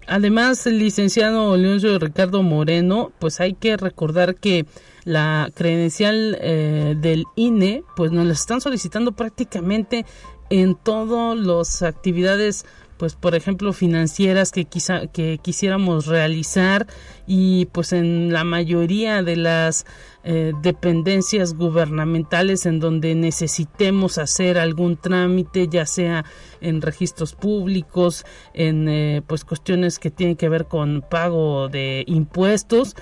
[0.06, 4.66] Además, el licenciado Leoncio Ricardo Moreno, pues hay que recordar que
[5.06, 10.06] la credencial eh, del INE, pues nos la están solicitando prácticamente
[10.50, 12.66] en todas las actividades
[12.98, 16.88] pues por ejemplo financieras que quizá que quisiéramos realizar
[17.26, 19.86] y pues en la mayoría de las
[20.24, 26.26] eh, dependencias gubernamentales en donde necesitemos hacer algún trámite ya sea
[26.60, 32.96] en registros públicos en eh, pues cuestiones que tienen que ver con pago de impuestos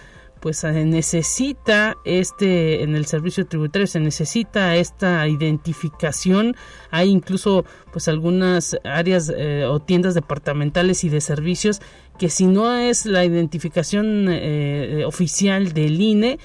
[0.45, 6.55] pues eh, necesita este en el servicio tributario se necesita esta identificación.
[6.91, 11.81] Hay incluso pues algunas áreas eh, o tiendas departamentales y de servicios
[12.19, 16.37] que si no es la identificación eh, oficial del INE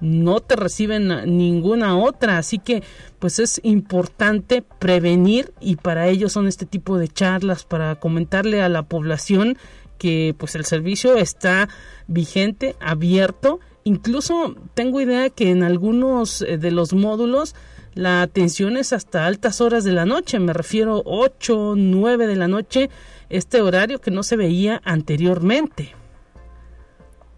[0.00, 2.38] no te reciben ninguna otra.
[2.38, 2.84] Así que
[3.18, 8.68] pues es importante prevenir y para ello son este tipo de charlas para comentarle a
[8.68, 9.58] la población
[9.98, 11.68] que pues el servicio está
[12.06, 13.60] vigente, abierto.
[13.84, 17.54] Incluso tengo idea que en algunos eh, de los módulos
[17.94, 22.46] la atención es hasta altas horas de la noche, me refiero 8, 9 de la
[22.46, 22.90] noche,
[23.28, 25.94] este horario que no se veía anteriormente.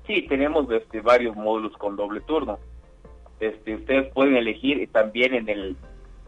[0.07, 2.59] Sí, tenemos este, varios módulos con doble turno.
[3.39, 5.77] Este, ustedes pueden elegir también en el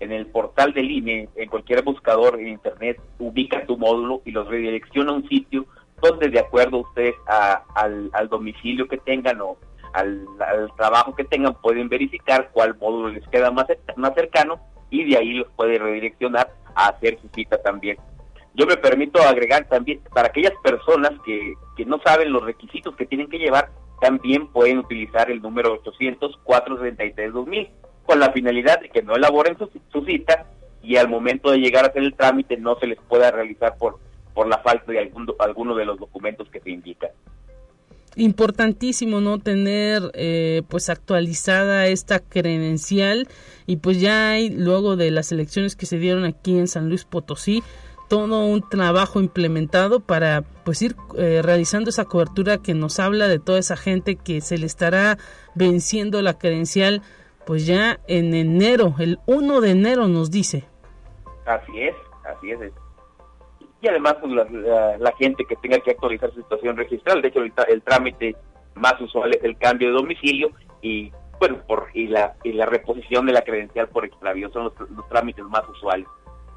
[0.03, 4.49] en el portal del INE, en cualquier buscador en internet, ubica tu módulo y los
[4.49, 5.65] redirecciona a un sitio
[6.03, 9.57] donde de acuerdo ustedes al, domicilio que tengan o
[9.95, 10.27] al,
[10.77, 14.61] trabajo que tengan pueden verificar cuál módulo les queda más, más cercano
[14.91, 17.97] y de ahí los puede redireccionar a hacer su cita también.
[18.55, 23.07] Yo me permito agregar también, para aquellas personas que, que no saben los requisitos que
[23.07, 27.71] tienen que llevar, también pueden utilizar el número 800-433-2000
[28.05, 30.47] con la finalidad de que no elaboren su, su cita
[30.83, 34.01] y al momento de llegar a hacer el trámite no se les pueda realizar por
[34.35, 37.11] por la falta de algún, alguno de los documentos que se indican.
[38.15, 43.27] importantísimo no tener eh, pues actualizada esta credencial
[43.67, 47.05] y pues ya hay luego de las elecciones que se dieron aquí en San Luis
[47.05, 47.63] Potosí
[48.13, 53.39] todo un trabajo implementado para pues ir eh, realizando esa cobertura que nos habla de
[53.39, 55.17] toda esa gente que se le estará
[55.55, 57.01] venciendo la credencial
[57.47, 60.65] pues ya en enero, el 1 de enero nos dice.
[61.47, 62.73] Así es, así es.
[63.83, 67.83] Y además pues, la, gente que tenga que actualizar su situación registral, de hecho el,
[67.83, 68.37] trámite
[68.77, 73.27] más usual es el cambio de domicilio y bueno, por y la y la reposición
[73.27, 74.49] de la credencial por extravío.
[74.53, 76.07] Son los trámites más usuales.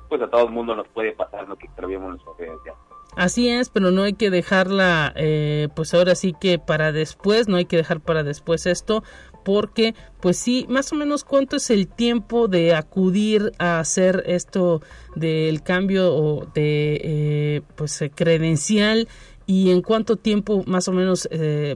[0.07, 2.75] Pues a todo el mundo nos puede pasar lo que extraviamos nuestra credencial.
[3.15, 7.55] Así es, pero no hay que dejarla, eh, pues ahora sí que para después, no
[7.55, 9.03] hay que dejar para después esto,
[9.45, 14.81] porque pues sí, más o menos cuánto es el tiempo de acudir a hacer esto
[15.15, 19.07] del cambio o de eh, pues eh, credencial
[19.45, 21.29] y en cuánto tiempo más o menos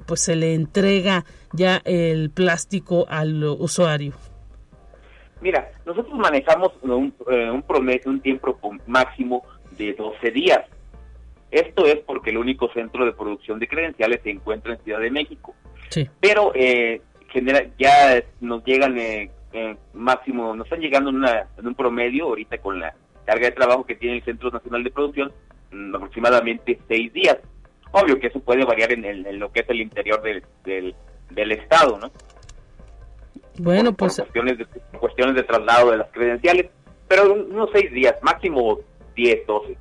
[0.08, 4.14] pues se le entrega ya el plástico al usuario.
[5.42, 9.44] Mira, nosotros manejamos un, eh, un promedio, un tiempo máximo
[9.78, 10.60] de 12 días.
[11.50, 15.10] Esto es porque el único centro de producción de credenciales se encuentra en Ciudad de
[15.10, 15.56] México.
[15.90, 16.08] Sí.
[16.20, 17.02] Pero eh,
[17.32, 19.30] genera, ya nos llegan eh,
[19.94, 22.94] máximo, nos están llegando en, una, en, un promedio ahorita con la
[23.26, 25.32] carga de trabajo que tiene el Centro Nacional de Producción,
[25.72, 27.38] mm, aproximadamente seis días.
[27.92, 30.96] Obvio que eso puede variar en, en lo que es el interior del, del,
[31.32, 32.12] del estado, ¿no?
[33.60, 34.18] Bueno, pues...
[34.18, 34.66] cuestiones, de,
[35.00, 36.68] cuestiones de traslado de las credenciales,
[37.08, 38.80] pero unos seis días, máximo
[39.16, 39.78] diez, doce.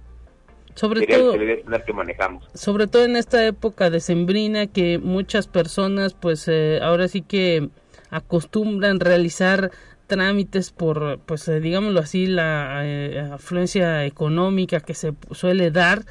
[0.79, 2.49] Sobre todo, que manejamos.
[2.55, 7.69] sobre todo en esta época de sembrina que muchas personas pues eh, ahora sí que
[8.11, 9.73] acostumbran realizar
[10.07, 16.05] trámites por pues eh, digámoslo así la eh, afluencia económica que se suele dar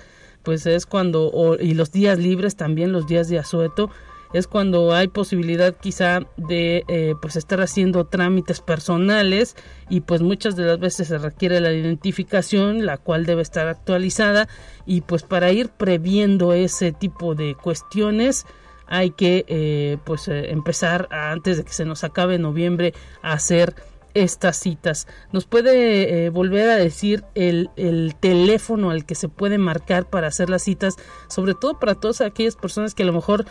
[0.44, 3.90] pues es cuando y los días libres también los días de asueto
[4.38, 9.56] es cuando hay posibilidad quizá de eh, pues estar haciendo trámites personales
[9.90, 14.48] y pues muchas de las veces se requiere la identificación la cual debe estar actualizada
[14.86, 18.46] y pues para ir previendo ese tipo de cuestiones
[18.86, 23.76] hay que eh, pues eh, empezar antes de que se nos acabe noviembre a hacer
[24.14, 25.08] estas citas.
[25.32, 30.50] ¿Nos puede volver a decir el, el, teléfono al que se puede marcar para hacer
[30.50, 30.96] las citas?
[31.28, 33.46] Sobre todo para todas aquellas personas que a lo mejor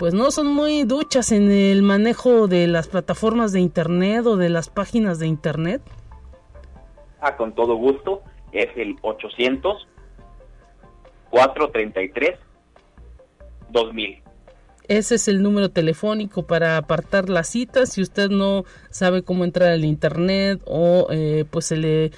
[0.00, 4.48] pues no son muy duchas en el manejo de las plataformas de internet o de
[4.48, 5.82] las páginas de internet.
[7.20, 8.22] Ah, con todo gusto.
[8.50, 9.86] Es el 800
[11.28, 12.38] 433
[13.68, 14.22] 2000.
[14.88, 17.84] Ese es el número telefónico para apartar la cita.
[17.84, 22.10] Si usted no sabe cómo entrar al internet o eh, pues se le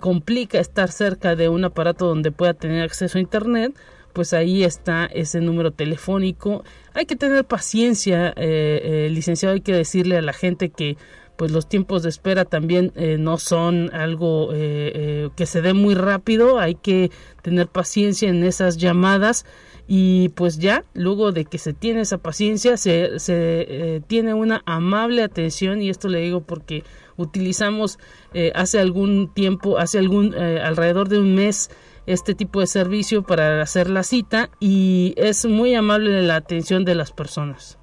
[0.00, 3.76] complica estar cerca de un aparato donde pueda tener acceso a internet,
[4.18, 6.64] pues ahí está ese número telefónico.
[6.92, 10.96] Hay que tener paciencia, eh, eh, licenciado, hay que decirle a la gente que
[11.36, 16.58] pues los tiempos de espera también eh, no son algo que se dé muy rápido,
[16.58, 19.46] hay que tener paciencia en esas llamadas.
[19.86, 25.22] Y pues ya luego de que se tiene esa paciencia se, se tiene una amable
[25.22, 25.80] atención.
[25.80, 26.82] Y esto le digo porque
[27.16, 28.00] utilizamos
[28.56, 31.70] hace algún tiempo, hace algún alrededor de un mes
[32.08, 36.94] este tipo de servicio para hacer la cita y es muy amable la atención de
[36.94, 37.78] las personas.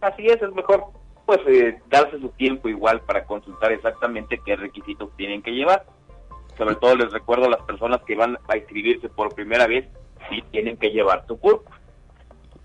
[0.00, 0.84] Así es, es mejor
[1.26, 5.86] pues eh, darse su tiempo igual para consultar exactamente qué requisitos tienen que llevar.
[6.58, 9.86] Sobre todo les recuerdo a las personas que van a inscribirse por primera vez
[10.28, 11.64] si tienen que llevar su CURP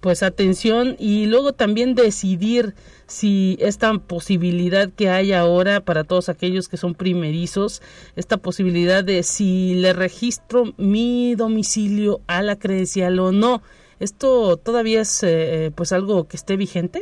[0.05, 2.75] pues atención y luego también decidir
[3.07, 7.81] si esta posibilidad que hay ahora para todos aquellos que son primerizos,
[8.15, 13.63] esta posibilidad de si le registro mi domicilio a la credencial o no,
[13.99, 17.01] ¿esto todavía es eh, pues algo que esté vigente?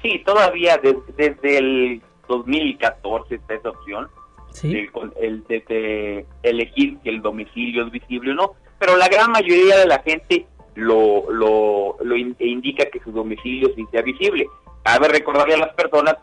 [0.00, 0.80] Sí, todavía
[1.16, 4.06] desde el 2014 está esa opción,
[4.52, 4.86] ¿Sí?
[5.20, 9.86] el, de elegir que el domicilio es visible o no, pero la gran mayoría de
[9.86, 10.46] la gente
[10.76, 14.46] lo, lo, lo indica que su domicilio sea visible.
[14.82, 16.16] Cabe recordarle a las personas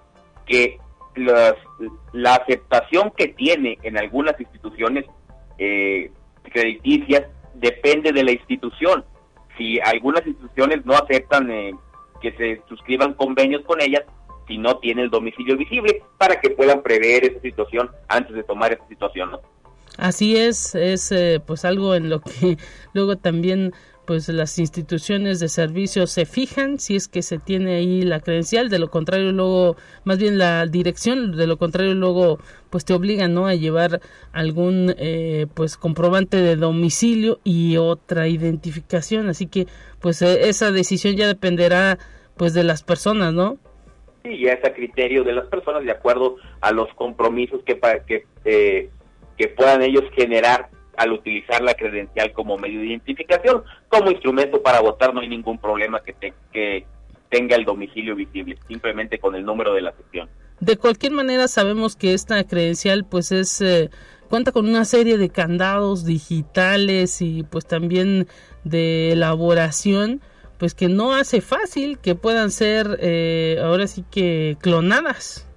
[0.46, 0.80] que
[1.16, 5.06] la aceptación que tiene en algunas instituciones
[5.58, 6.12] eh,
[6.52, 7.24] crediticias
[7.56, 9.04] depende de la institución.
[9.58, 11.74] Si algunas instituciones no aceptan eh,
[12.22, 14.04] que se suscriban convenios con ellas,
[14.48, 18.74] si no tiene el domicilio visible, para que puedan prever esa situación antes de tomar
[18.74, 19.32] esa situación.
[19.98, 22.58] Así es, es eh, pues algo en lo que
[22.94, 23.74] luego también
[24.06, 28.70] pues las instituciones de servicio se fijan si es que se tiene ahí la credencial,
[28.70, 32.40] de lo contrario luego, más bien la dirección, de lo contrario luego
[32.70, 34.02] pues te obligan no a llevar
[34.32, 39.68] algún eh, pues comprobante de domicilio y otra identificación, así que
[40.02, 41.98] pues eh, esa decisión ya dependerá
[42.36, 43.58] pues de las personas, ¿no?
[44.24, 48.26] Sí, ya es a criterio de las personas de acuerdo a los compromisos que, que,
[48.46, 48.90] eh,
[49.38, 53.64] que puedan ellos generar al utilizar la credencial como medio de identificación.
[53.90, 56.86] Como instrumento para votar no hay ningún problema que, que
[57.30, 60.30] tenga el domicilio visible, simplemente con el número de la sección.
[60.60, 63.90] De cualquier manera sabemos que esta credencial pues es eh,
[64.30, 68.28] cuenta con una serie de candados digitales y pues también
[68.64, 70.22] de elaboración
[70.58, 75.50] pues que no hace fácil que puedan ser eh, ahora sí que clonadas.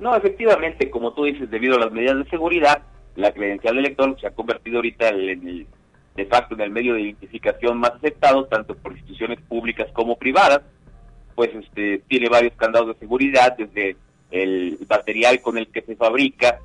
[0.00, 2.82] No, efectivamente, como tú dices, debido a las medidas de seguridad,
[3.16, 5.66] la credencial de elector se ha convertido ahorita en el,
[6.14, 10.62] de facto en el medio de identificación más aceptado, tanto por instituciones públicas como privadas,
[11.34, 13.96] pues este tiene varios candados de seguridad, desde
[14.30, 16.58] el material con el que se fabrica,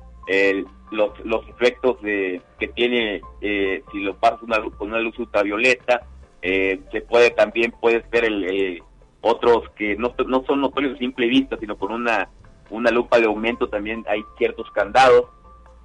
[0.90, 6.02] los, los efectos de, que tiene eh, si lo pasas una, con una luz ultravioleta,
[6.42, 8.82] eh, se puede también, puedes ver el,
[9.20, 12.28] otros que no, no son notorios a simple vista, sino con una,
[12.70, 15.26] una lupa de aumento también hay ciertos candados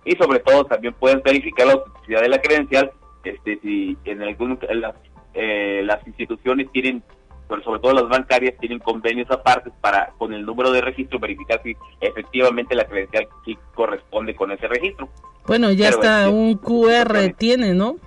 [0.06, 2.91] y sobre todo también puedes verificar la autenticidad de la credencial,
[3.24, 4.95] este, si en algún, las,
[5.34, 7.04] eh, las instituciones tienen,
[7.47, 11.62] pero sobre todo las bancarias tienen convenios aparte para con el número de registro verificar
[11.64, 15.10] si efectivamente la credencial sí corresponde con ese registro.
[15.45, 17.97] Bueno, ya está un QR tiene, ¿no?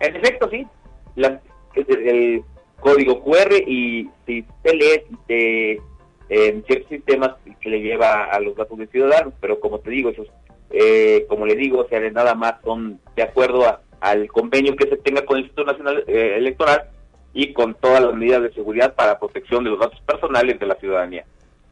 [0.00, 0.66] En efecto, sí.
[1.14, 1.40] La,
[1.74, 2.44] el
[2.80, 5.80] código QR y si se lee eh,
[6.28, 7.30] en ciertos sistemas
[7.60, 10.28] que le lleva a los datos de ciudadanos, pero como te digo, esos,
[10.70, 13.64] eh, como le digo, o sea, nada más son de acuerdo
[14.00, 16.90] al convenio que se tenga con el Instituto Nacional eh, Electoral
[17.32, 20.74] y con todas las medidas de seguridad para protección de los datos personales de la
[20.76, 21.24] ciudadanía.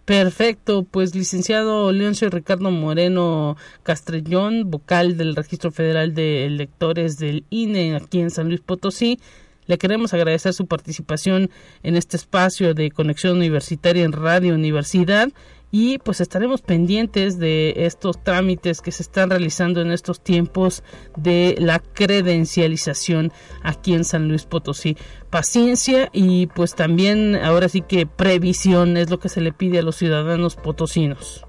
[0.05, 7.97] Perfecto, pues licenciado Leoncio Ricardo Moreno Castrellón, vocal del Registro Federal de Electores del INE
[7.97, 9.18] aquí en San Luis Potosí,
[9.66, 11.49] le queremos agradecer su participación
[11.82, 15.28] en este espacio de conexión universitaria en Radio Universidad
[15.76, 20.84] y pues estaremos pendientes de estos trámites que se están realizando en estos tiempos
[21.16, 23.32] de la credencialización
[23.64, 24.96] aquí en San Luis Potosí.
[25.30, 29.82] Paciencia y pues también ahora sí que previsión es lo que se le pide a
[29.82, 31.44] los ciudadanos potosinos.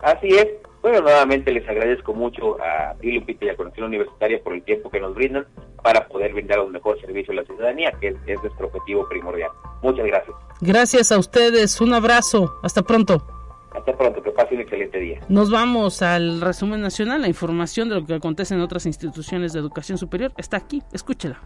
[0.00, 0.48] Así es,
[0.84, 5.00] bueno, nuevamente les agradezco mucho a Lupita, y a Conexión Universitaria por el tiempo que
[5.00, 5.46] nos brindan
[5.82, 9.50] para poder brindar un mejor servicio a la ciudadanía, que es, nuestro objetivo primordial.
[9.82, 10.36] Muchas gracias.
[10.60, 13.26] Gracias a ustedes, un abrazo, hasta pronto.
[13.74, 15.20] Hasta pronto, que pase un excelente día.
[15.30, 19.60] Nos vamos al resumen nacional, la información de lo que acontece en otras instituciones de
[19.60, 21.40] educación superior está aquí, escúchela.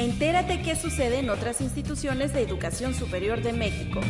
[0.00, 4.00] Entérate qué sucede en otras instituciones de educación superior de México.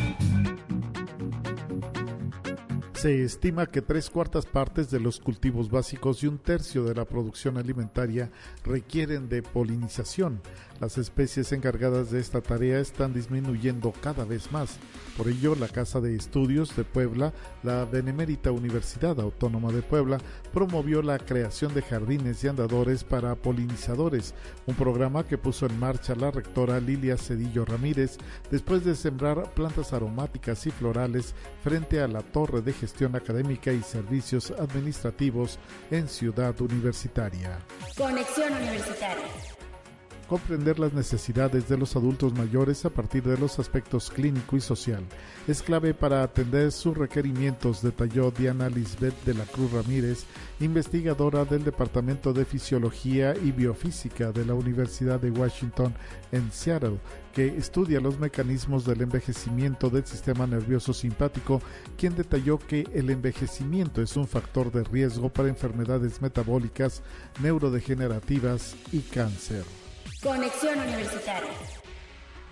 [2.93, 7.03] Se estima que tres cuartas partes de los cultivos básicos y un tercio de la
[7.03, 8.31] producción alimentaria
[8.63, 10.41] requieren de polinización.
[10.81, 14.79] Las especies encargadas de esta tarea están disminuyendo cada vez más.
[15.15, 20.17] Por ello, la Casa de Estudios de Puebla, la Benemérita Universidad Autónoma de Puebla,
[20.51, 24.33] promovió la creación de jardines y andadores para polinizadores,
[24.65, 28.17] un programa que puso en marcha la rectora Lilia Cedillo Ramírez
[28.49, 33.83] después de sembrar plantas aromáticas y florales frente a la Torre de Gestión Académica y
[33.83, 35.59] Servicios Administrativos
[35.91, 37.59] en Ciudad Universitaria.
[37.95, 39.60] Conexión Universitaria
[40.31, 45.03] comprender las necesidades de los adultos mayores a partir de los aspectos clínico y social.
[45.45, 50.23] Es clave para atender sus requerimientos, detalló Diana Lisbeth de la Cruz Ramírez,
[50.61, 55.93] investigadora del Departamento de Fisiología y Biofísica de la Universidad de Washington
[56.31, 57.01] en Seattle,
[57.33, 61.61] que estudia los mecanismos del envejecimiento del sistema nervioso simpático,
[61.97, 67.03] quien detalló que el envejecimiento es un factor de riesgo para enfermedades metabólicas,
[67.41, 69.65] neurodegenerativas y cáncer.
[70.23, 71.49] Conexión Universitaria.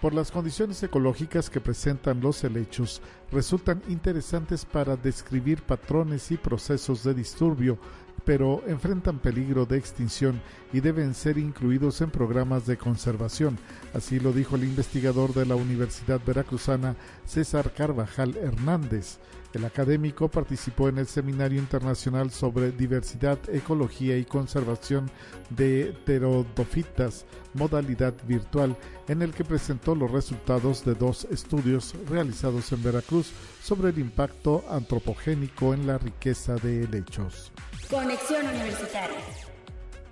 [0.02, 3.00] Por las condiciones ecológicas que presentan los helechos,
[3.32, 7.78] resultan interesantes para describir patrones y procesos de disturbio,
[8.26, 10.42] pero enfrentan peligro de extinción
[10.74, 13.60] y deben ser incluidos en programas de conservación.
[13.94, 16.96] Así lo dijo el investigador de la Universidad Veracruzana,
[17.26, 19.20] César Carvajal Hernández.
[19.54, 25.10] El académico participó en el Seminario Internacional sobre Diversidad, Ecología y Conservación
[25.50, 27.26] de Pterodofitas,
[27.56, 28.78] modalidad virtual,
[29.08, 33.32] en el que presentó los resultados de dos estudios realizados en Veracruz
[33.64, 37.52] sobre el impacto antropogénico en la riqueza de helechos.
[37.90, 39.18] Conexión Universitaria.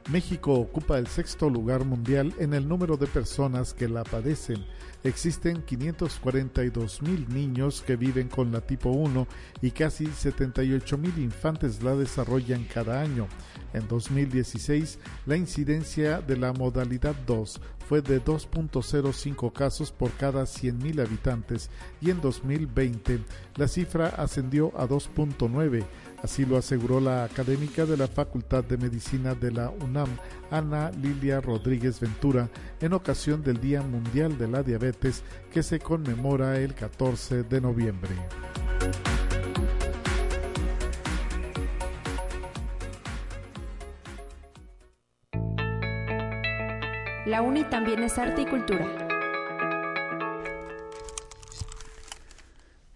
[0.09, 4.65] México ocupa el sexto lugar mundial en el número de personas que la padecen.
[5.07, 9.25] Existen 542 mil niños que viven con la tipo 1
[9.61, 13.29] y casi 78 mil infantes la desarrollan cada año.
[13.71, 20.99] En 2016, la incidencia de la modalidad 2 fue de 2.05 casos por cada 100.000
[20.99, 21.69] habitantes
[22.01, 23.21] y en 2020
[23.55, 25.85] la cifra ascendió a 2.9
[26.23, 30.09] Así lo aseguró la académica de la Facultad de Medicina de la UNAM,
[30.49, 32.49] Ana Lilia Rodríguez Ventura,
[32.81, 38.15] en ocasión del Día Mundial de la Diabetes que se conmemora el 14 de noviembre.
[47.27, 49.06] La UNI también es arte y cultura.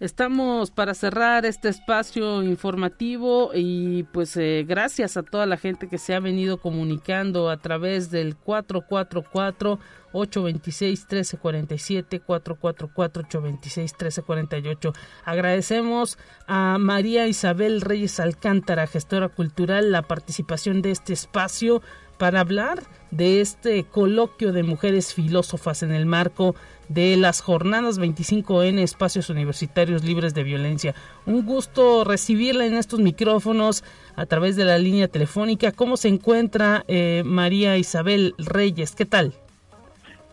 [0.01, 5.99] Estamos para cerrar este espacio informativo y pues eh, gracias a toda la gente que
[5.99, 9.77] se ha venido comunicando a través del 444
[10.11, 14.93] 826 1347 444 826 1348.
[15.23, 21.83] Agradecemos a María Isabel Reyes Alcántara, gestora cultural, la participación de este espacio
[22.17, 26.55] para hablar de este coloquio de mujeres filósofas en el marco
[26.93, 30.93] de las jornadas 25N Espacios Universitarios Libres de Violencia.
[31.25, 33.83] Un gusto recibirla en estos micrófonos
[34.15, 35.71] a través de la línea telefónica.
[35.71, 38.95] ¿Cómo se encuentra eh, María Isabel Reyes?
[38.95, 39.33] ¿Qué tal?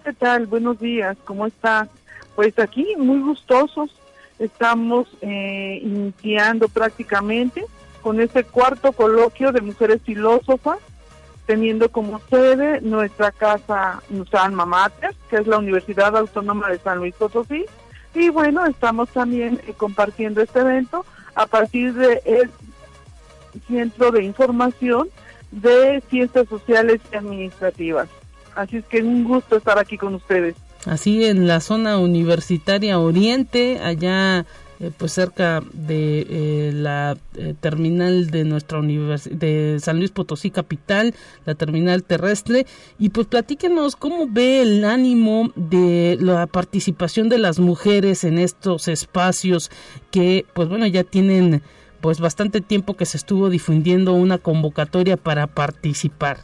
[0.05, 0.47] ¿Qué tal?
[0.47, 1.89] Buenos días, ¿cómo está?
[2.35, 3.91] Pues aquí muy gustosos.
[4.39, 7.65] Estamos eh, iniciando prácticamente
[8.03, 10.79] con este cuarto coloquio de mujeres filósofas
[11.49, 16.99] teniendo como sede nuestra casa, nuestra alma mater, que es la Universidad Autónoma de San
[16.99, 17.65] Luis Potosí.
[18.15, 22.51] Y bueno, estamos también eh, compartiendo este evento a partir del
[23.67, 25.09] Centro de Información
[25.51, 28.11] de Ciencias Sociales y Administrativas.
[28.55, 30.55] Así es que un gusto estar aquí con ustedes.
[30.85, 34.45] Así en la zona universitaria Oriente, allá
[34.81, 40.53] eh, pues cerca de eh, la eh, terminal de nuestra universidad de San Luis Potosí
[40.53, 41.15] capital,
[41.47, 42.65] la terminal terrestre
[42.97, 48.87] y pues platíquenos cómo ve el ánimo de la participación de las mujeres en estos
[48.87, 49.73] espacios
[50.13, 51.61] que pues bueno ya tienen
[52.01, 56.39] pues bastante tiempo que se estuvo difundiendo una convocatoria para participar.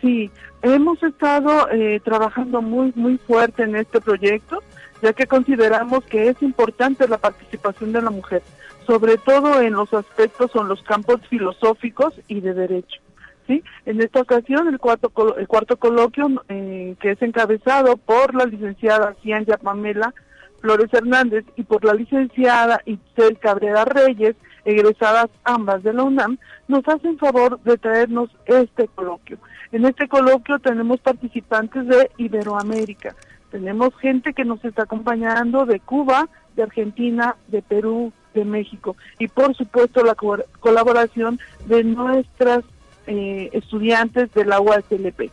[0.00, 0.28] Sí,
[0.62, 1.68] hemos estado
[2.02, 4.60] trabajando muy muy fuerte en este proyecto
[5.02, 8.42] ya que consideramos que es importante la participación de la mujer,
[8.86, 13.00] sobre todo en los aspectos o en los campos filosóficos y de derecho.
[13.46, 13.62] ¿sí?
[13.84, 19.14] En esta ocasión, el cuarto, el cuarto coloquio, eh, que es encabezado por la licenciada
[19.22, 20.14] Cianya Pamela
[20.60, 26.86] Flores Hernández y por la licenciada Itzel Cabrera Reyes, egresadas ambas de la UNAM, nos
[26.88, 29.38] hacen favor de traernos este coloquio.
[29.70, 33.14] En este coloquio tenemos participantes de Iberoamérica,
[33.50, 39.28] tenemos gente que nos está acompañando de Cuba, de Argentina, de Perú, de México y
[39.28, 42.64] por supuesto la colaboración de nuestras
[43.06, 45.30] eh, estudiantes de la UASLP.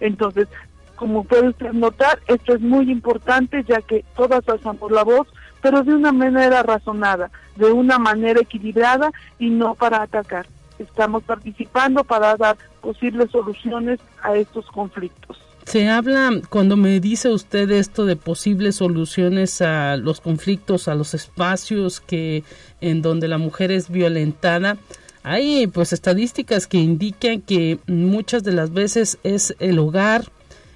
[0.00, 0.48] Entonces,
[0.96, 5.28] como puede usted notar, esto es muy importante ya que todas alzamos la voz,
[5.60, 10.46] pero de una manera razonada, de una manera equilibrada y no para atacar.
[10.78, 15.45] Estamos participando para dar posibles soluciones a estos conflictos.
[15.66, 21.12] Se habla, cuando me dice usted esto de posibles soluciones a los conflictos, a los
[21.12, 22.44] espacios que
[22.80, 24.78] en donde la mujer es violentada,
[25.24, 30.30] hay pues estadísticas que indican que muchas de las veces es el hogar,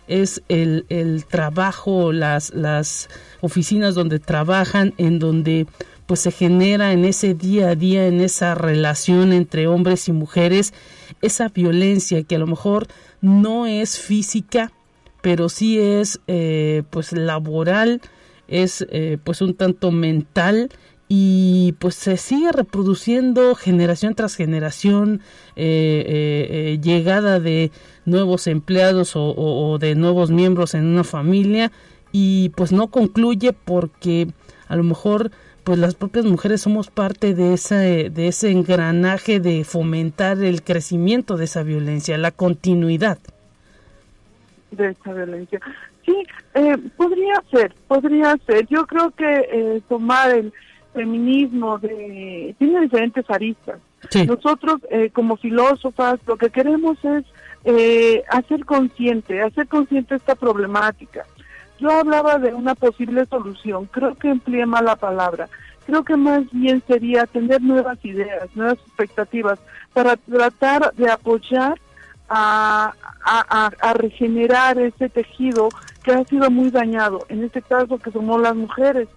[0.08, 3.08] es el, el trabajo, las, las
[3.42, 5.68] oficinas donde trabajan, en donde
[6.06, 10.74] pues se genera en ese día a día, en esa relación entre hombres y mujeres,
[11.22, 12.88] esa violencia que a lo mejor
[13.20, 14.72] no es física,
[15.22, 18.00] pero sí es eh, pues laboral,
[18.48, 20.70] es eh, pues un tanto mental
[21.08, 25.20] y pues se sigue reproduciendo generación tras generación
[25.56, 27.72] eh, llegada de
[28.04, 31.72] nuevos empleados o, de nuevos miembros en una familia
[32.12, 34.28] y pues no concluye porque
[34.68, 35.30] a lo mejor
[35.64, 41.36] pues las propias mujeres somos parte de ese, de ese engranaje de fomentar el crecimiento
[41.36, 43.18] de esa violencia, la continuidad
[44.70, 45.60] de esta violencia.
[46.04, 46.16] Sí,
[46.54, 48.66] eh, podría ser, podría ser.
[48.68, 50.52] Yo creo que eh, tomar el,
[50.92, 53.78] feminismo, de, tiene diferentes aristas.
[54.26, 57.24] Nosotros, eh, como filósofas, lo que queremos es
[57.64, 61.26] eh, hacer consciente, hacer consciente esta problemática.
[61.78, 65.48] Yo hablaba de una posible solución, creo que empleé la palabra.
[65.86, 69.58] Creo que más bien sería tener nuevas ideas, nuevas expectativas
[69.92, 71.80] para tratar de apoyar
[72.30, 75.68] a, a, regenerar ese tejido
[76.04, 79.08] que ha sido muy dañado, en este caso que somos las mujeres.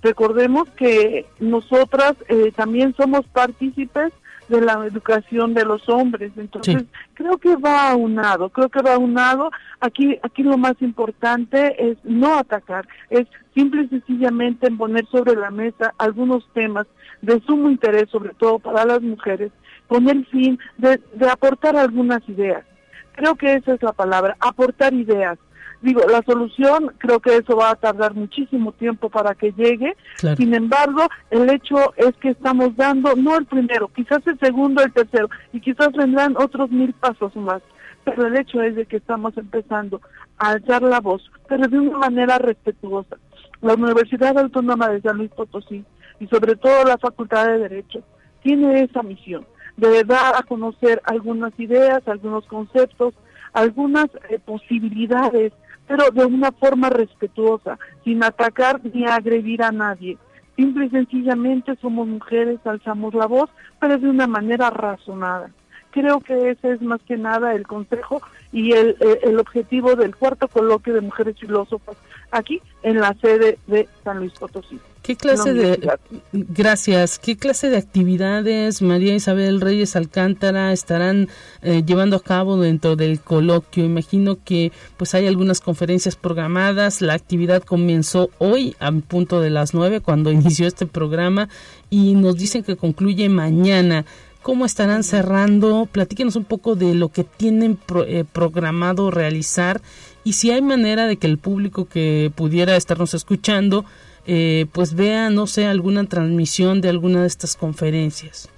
[0.00, 4.12] Recordemos que nosotras eh, también somos partícipes
[4.48, 6.32] de la educación de los hombres.
[6.36, 6.84] Entonces,
[7.14, 9.50] creo que va aunado, creo que va aunado.
[9.80, 15.50] Aquí, aquí lo más importante es no atacar, es simple y sencillamente poner sobre la
[15.50, 16.86] mesa algunos temas
[17.20, 19.52] de sumo interés, sobre todo para las mujeres,
[19.92, 22.64] con el fin de, de aportar algunas ideas.
[23.12, 25.38] Creo que esa es la palabra, aportar ideas
[25.82, 29.96] digo, la solución creo que eso va a tardar muchísimo tiempo para que llegue.
[30.36, 34.92] Sin embargo, el hecho es que estamos dando, no el primero, quizás el segundo, el
[34.92, 37.60] tercero, y quizás vendrán otros mil pasos más.
[38.04, 40.00] Pero el hecho es de que estamos empezando
[40.38, 43.16] a alzar la voz, pero de una manera respetuosa.
[43.60, 45.84] La Universidad Autónoma de San Luis Potosí
[46.18, 48.02] y sobre todo la Facultad de Derecho
[48.42, 49.46] tiene esa misión
[49.88, 53.14] de dar a conocer algunas ideas, algunos conceptos,
[53.52, 55.52] algunas eh, posibilidades
[55.86, 60.16] pero de una forma respetuosa, sin atacar ni agredir a nadie.
[60.56, 65.50] Simple y sencillamente somos mujeres, alzamos la voz, pero de una manera razonada.
[65.92, 68.20] Creo que ese es más que nada el consejo
[68.52, 71.96] y el, el objetivo del cuarto coloquio de mujeres filósofas
[72.32, 74.80] aquí en la sede de San Luis Potosí.
[75.02, 75.98] ¿Qué clase de
[76.32, 77.18] gracias?
[77.18, 81.28] ¿Qué clase de actividades María Isabel Reyes Alcántara estarán
[81.62, 83.84] eh, llevando a cabo dentro del coloquio?
[83.84, 87.02] Imagino que pues hay algunas conferencias programadas.
[87.02, 91.48] La actividad comenzó hoy a punto de las nueve cuando inició este programa
[91.90, 94.04] y nos dicen que concluye mañana.
[94.42, 95.86] ¿Cómo estarán cerrando?
[95.90, 99.80] Platíquenos un poco de lo que tienen eh, programado realizar
[100.24, 103.84] y si hay manera de que el público que pudiera estarnos escuchando
[104.26, 108.48] eh, pues vea, no sé, alguna transmisión de alguna de estas conferencias.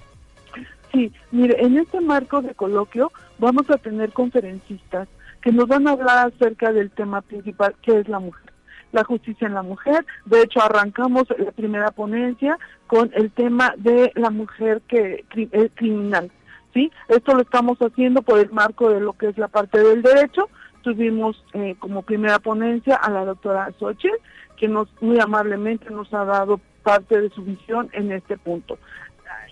[0.92, 5.08] Sí, mire, en este marco de coloquio vamos a tener conferencistas
[5.42, 8.52] que nos van a hablar acerca del tema principal, que es la mujer,
[8.94, 10.06] la justicia en la mujer.
[10.24, 16.30] De hecho, arrancamos la primera ponencia con el tema de la mujer que es criminal.
[16.72, 16.90] ¿sí?
[17.08, 20.48] Esto lo estamos haciendo por el marco de lo que es la parte del derecho.
[20.82, 24.16] Tuvimos eh, como primera ponencia a la doctora Xochitl,
[24.56, 28.78] que nos muy amablemente nos ha dado parte de su visión en este punto.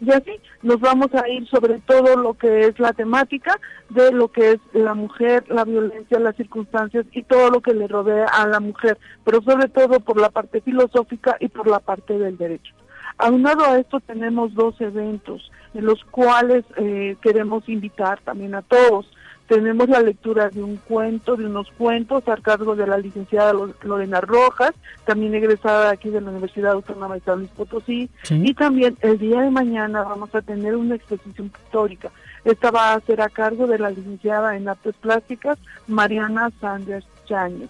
[0.04, 0.32] Y así
[0.62, 4.58] nos vamos a ir sobre todo lo que es la temática de lo que es
[4.72, 8.98] la mujer, la violencia, las circunstancias y todo lo que le rodea a la mujer,
[9.24, 12.74] pero sobre todo por la parte filosófica y por la parte del derecho.
[13.16, 19.06] Aunado a esto tenemos dos eventos en los cuales eh, queremos invitar también a todos
[19.52, 24.22] tenemos la lectura de un cuento, de unos cuentos a cargo de la licenciada Lorena
[24.22, 24.72] Rojas,
[25.04, 28.08] también egresada aquí de la Universidad Autónoma de San Luis Potosí.
[28.30, 32.10] Y también el día de mañana vamos a tener una exposición pictórica.
[32.46, 37.68] Esta va a ser a cargo de la licenciada en Artes Plásticas, Mariana Sanders Cháñez.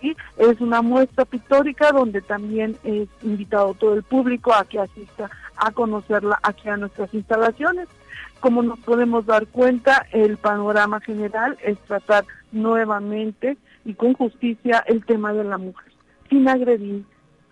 [0.00, 0.16] ¿sí?
[0.36, 5.72] Es una muestra pictórica donde también es invitado todo el público a que asista a
[5.72, 7.88] conocerla aquí a nuestras instalaciones
[8.44, 15.02] como nos podemos dar cuenta, el panorama general es tratar nuevamente y con justicia el
[15.06, 15.90] tema de la mujer,
[16.28, 17.04] sin agredir,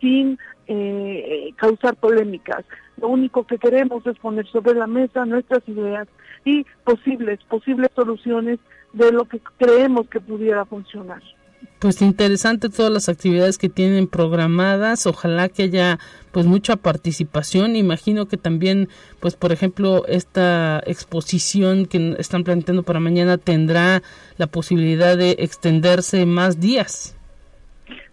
[0.03, 2.67] sin eh, causar polémicas.
[2.99, 6.09] Lo único que queremos es poner sobre la mesa nuestras ideas
[6.45, 8.59] y posibles, posibles soluciones
[8.93, 11.23] de lo que creemos que pudiera funcionar
[11.83, 15.05] pues interesante todas las actividades que tienen programadas.
[15.09, 15.99] Ojalá que haya
[16.31, 17.75] pues mucha participación.
[17.75, 24.01] Imagino que también pues por ejemplo esta exposición que están planteando para mañana tendrá
[24.37, 27.17] la posibilidad de extenderse más días.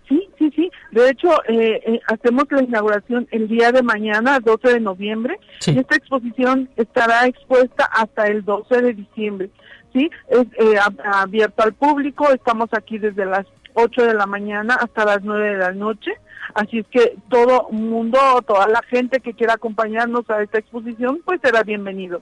[0.07, 0.71] Sí sí sí.
[0.89, 5.37] De hecho eh, eh, hacemos la inauguración el día de mañana 12 de noviembre.
[5.67, 9.51] Y esta exposición estará expuesta hasta el 12 de diciembre
[9.93, 10.09] ¿sí?
[10.27, 15.23] Es eh, abierto al público, estamos aquí desde las 8 de la mañana hasta las
[15.23, 16.11] 9 de la noche.
[16.53, 21.39] Así es que todo mundo, toda la gente que quiera acompañarnos a esta exposición, pues
[21.41, 22.21] será bienvenido.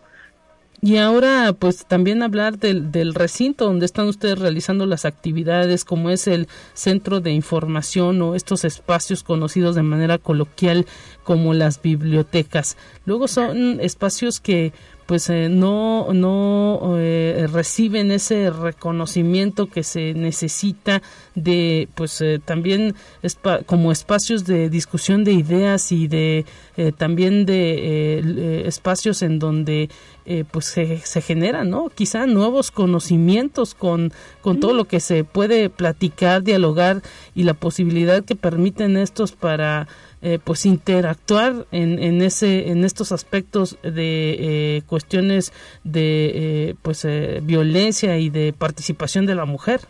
[0.79, 6.11] Y ahora, pues también hablar del, del, recinto donde están ustedes realizando las actividades, como
[6.11, 10.85] es el centro de información o estos espacios conocidos de manera coloquial
[11.23, 12.77] como las bibliotecas.
[13.05, 14.71] Luego son espacios que
[15.07, 21.01] pues eh, no no eh, reciben ese reconocimiento que se necesita
[21.33, 22.93] de pues eh, también
[23.65, 26.45] como espacios de discusión de ideas y de
[26.97, 29.89] también de espacios en donde
[30.51, 35.69] pues se, se, generan no quizá nuevos conocimientos con con todo lo que se puede
[35.69, 37.01] platicar dialogar
[37.33, 39.87] y la posibilidad que permiten estos para
[40.23, 45.53] eh, pues interactuar en, en ese en estos aspectos de eh, cuestiones
[45.83, 46.31] de
[46.69, 47.07] eh, pues
[47.43, 49.81] violencia y de participación de la mujer.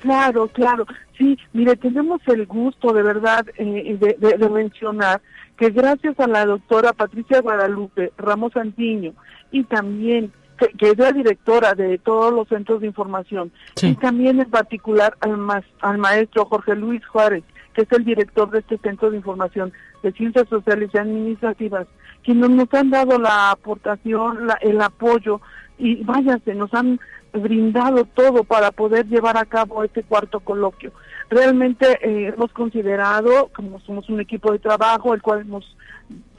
[0.00, 0.86] Claro claro.
[1.16, 5.22] Sí mire tenemos el gusto de verdad de, de, mencionar
[5.56, 9.12] que gracias a la doctora Patricia Guadalupe Ramos Antiño
[9.52, 10.32] y también
[10.76, 15.38] que, es la directora de todos los centros de información y también en particular al,
[15.80, 17.44] al maestro Jorge Luis Juárez
[17.74, 19.72] que es el director de este Centro de Información
[20.02, 21.86] de Ciencias Sociales y Administrativas,
[22.22, 25.40] quienes nos han dado la aportación, el apoyo
[25.78, 27.00] y váyase, nos han
[27.32, 30.92] brindado todo para poder llevar a cabo este cuarto coloquio.
[31.30, 35.76] Realmente eh, hemos considerado, como somos un equipo de trabajo, el cual hemos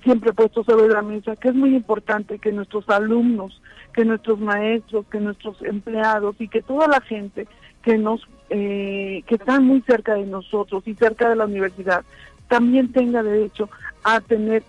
[0.03, 3.61] siempre puesto sobre la mesa, que es muy importante que nuestros alumnos,
[3.93, 7.47] que nuestros maestros, que nuestros empleados y que toda la gente
[7.81, 12.03] que nos eh, que están muy cerca de nosotros y cerca de la universidad
[12.47, 13.69] también tenga derecho
[14.03, 14.63] a tener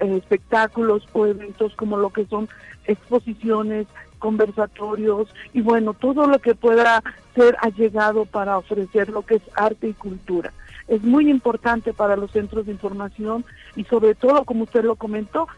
[0.00, 2.48] espectáculos o eventos como lo que son
[2.86, 3.86] exposiciones,
[4.18, 7.02] conversatorios y bueno, todo lo que pueda
[7.34, 10.52] ser allegado para ofrecer lo que es arte y cultura.
[10.88, 13.44] Es muy importante para los centros de información
[13.76, 15.48] y sobre todo, como usted lo comentó,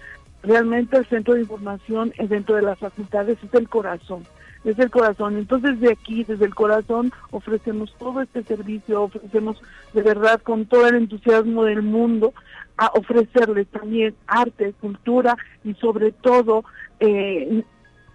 [0.42, 4.24] realmente el centro de información dentro de las facultades es el corazón
[4.64, 5.36] es el corazón.
[5.36, 9.60] Entonces de aquí, desde el corazón, ofrecemos todo este servicio, ofrecemos
[9.92, 12.32] de verdad con todo el entusiasmo del mundo
[12.76, 16.64] a ofrecerles también arte, cultura y sobre todo
[17.00, 17.64] eh,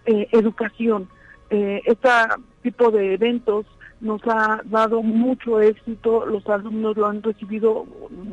[0.05, 1.09] eh, educación.
[1.49, 2.09] Eh, este
[2.61, 3.65] tipo de eventos
[3.99, 7.85] nos ha dado mucho éxito, los alumnos lo han recibido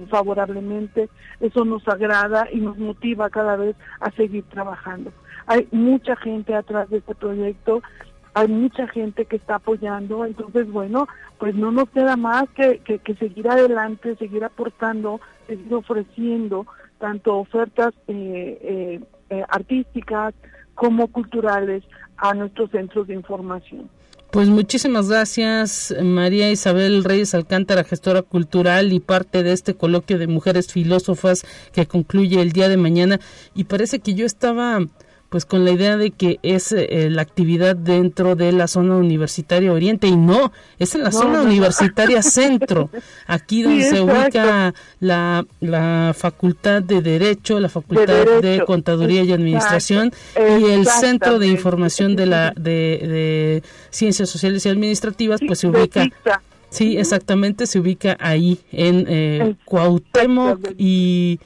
[0.08, 1.08] favorablemente,
[1.38, 5.12] eso nos agrada y nos motiva cada vez a seguir trabajando.
[5.46, 7.82] Hay mucha gente atrás de este proyecto
[8.34, 12.80] hay mucha gente que está apoyando, entonces bueno, pues no nos queda más que,
[13.18, 16.66] seguir adelante, seguir aportando, seguir ofreciendo
[16.98, 20.34] tanto ofertas eh, eh, eh, artísticas
[20.74, 21.82] como culturales
[22.18, 23.88] a nuestros centros de información.
[24.30, 30.28] Pues muchísimas gracias, María Isabel Reyes Alcántara, gestora cultural y parte de este coloquio de
[30.28, 33.18] mujeres filósofas que concluye el día de mañana.
[33.56, 34.78] Y parece que yo estaba
[35.30, 39.72] pues con la idea de que es eh, la actividad dentro de la zona universitaria
[39.72, 42.90] oriente y no, es en la zona universitaria centro,
[43.26, 50.12] aquí donde se ubica la, la facultad de Derecho, la facultad de, Contaduría y Administración
[50.36, 55.68] y el centro de información de la de, de Ciencias Sociales y Administrativas, pues se
[55.68, 56.06] ubica...
[56.70, 61.40] Sí, exactamente, se ubica ahí en eh, Cuauhtémoc y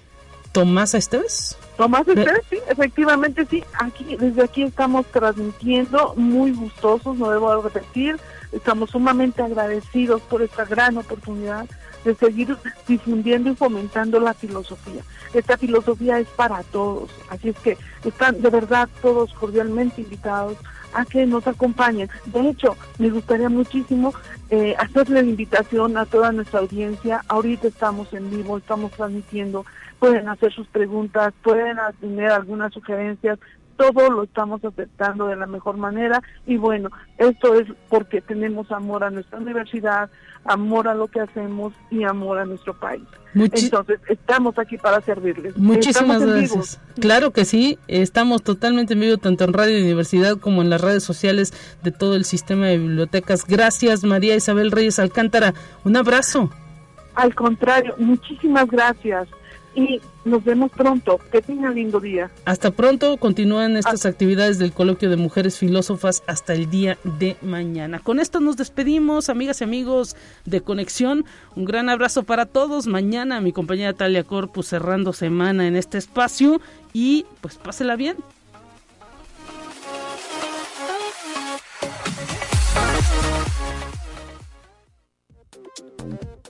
[0.53, 1.57] Tomás Esteves.
[1.77, 3.65] Tomás Esteves, sí, efectivamente sí.
[3.81, 8.17] Aquí, desde aquí estamos transmitiendo, muy gustosos, no debo repetir.
[8.53, 11.67] Estamos sumamente agradecidos por esta gran oportunidad
[12.05, 12.57] de seguir
[12.87, 15.03] difundiendo y fomentando la filosofía.
[15.33, 20.57] Esta filosofía es para todos, así es que están de verdad todos cordialmente invitados
[20.95, 22.09] a que nos acompañen.
[22.27, 24.15] De hecho, me gustaría muchísimo
[24.51, 27.23] eh, hacerle la invitación a toda nuestra audiencia.
[27.29, 29.65] Ahorita estamos en vivo, estamos transmitiendo
[30.05, 33.39] pueden hacer sus preguntas, pueden tener algunas sugerencias,
[33.77, 39.05] todo lo estamos aceptando de la mejor manera y bueno, esto es porque tenemos amor
[39.05, 40.11] a nuestra universidad,
[40.45, 43.03] amor a lo que hacemos y amor a nuestro país.
[43.35, 45.57] Entonces, estamos aquí para servirles.
[45.57, 46.81] Muchísimas gracias.
[47.01, 51.03] Claro que sí, estamos totalmente en vivo tanto en Radio Universidad como en las redes
[51.03, 51.53] sociales
[51.83, 53.45] de todo el sistema de bibliotecas.
[53.47, 55.55] Gracias, María Isabel Reyes Alcántara.
[55.85, 56.51] Un abrazo.
[57.15, 59.29] Al contrario, muchísimas gracias
[59.75, 61.19] y nos vemos pronto.
[61.31, 62.31] Que tengan lindo día.
[62.45, 63.17] Hasta pronto.
[63.17, 67.99] Continúan estas actividades del coloquio de mujeres filósofas hasta el día de mañana.
[67.99, 71.25] Con esto nos despedimos, amigas y amigos de Conexión.
[71.57, 72.87] Un gran abrazo para todos.
[72.87, 76.61] Mañana mi compañera Talia Corpus cerrando semana en este espacio
[76.93, 78.17] y pues pásela bien.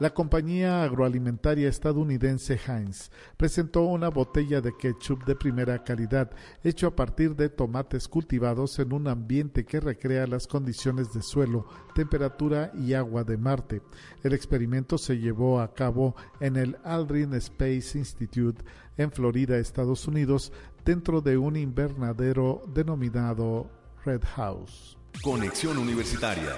[0.00, 6.32] La compañía agroalimentaria estadounidense Heinz presentó una botella de ketchup de primera calidad
[6.64, 11.66] hecho a partir de tomates cultivados en un ambiente que recrea las condiciones de suelo,
[11.94, 13.82] temperatura y agua de Marte.
[14.24, 18.64] El experimento se llevó a cabo en el Aldrin Space Institute
[18.96, 20.52] en Florida, Estados Unidos,
[20.84, 23.70] dentro de un invernadero denominado
[24.04, 24.98] Red House.
[25.22, 26.56] Conexión Universitaria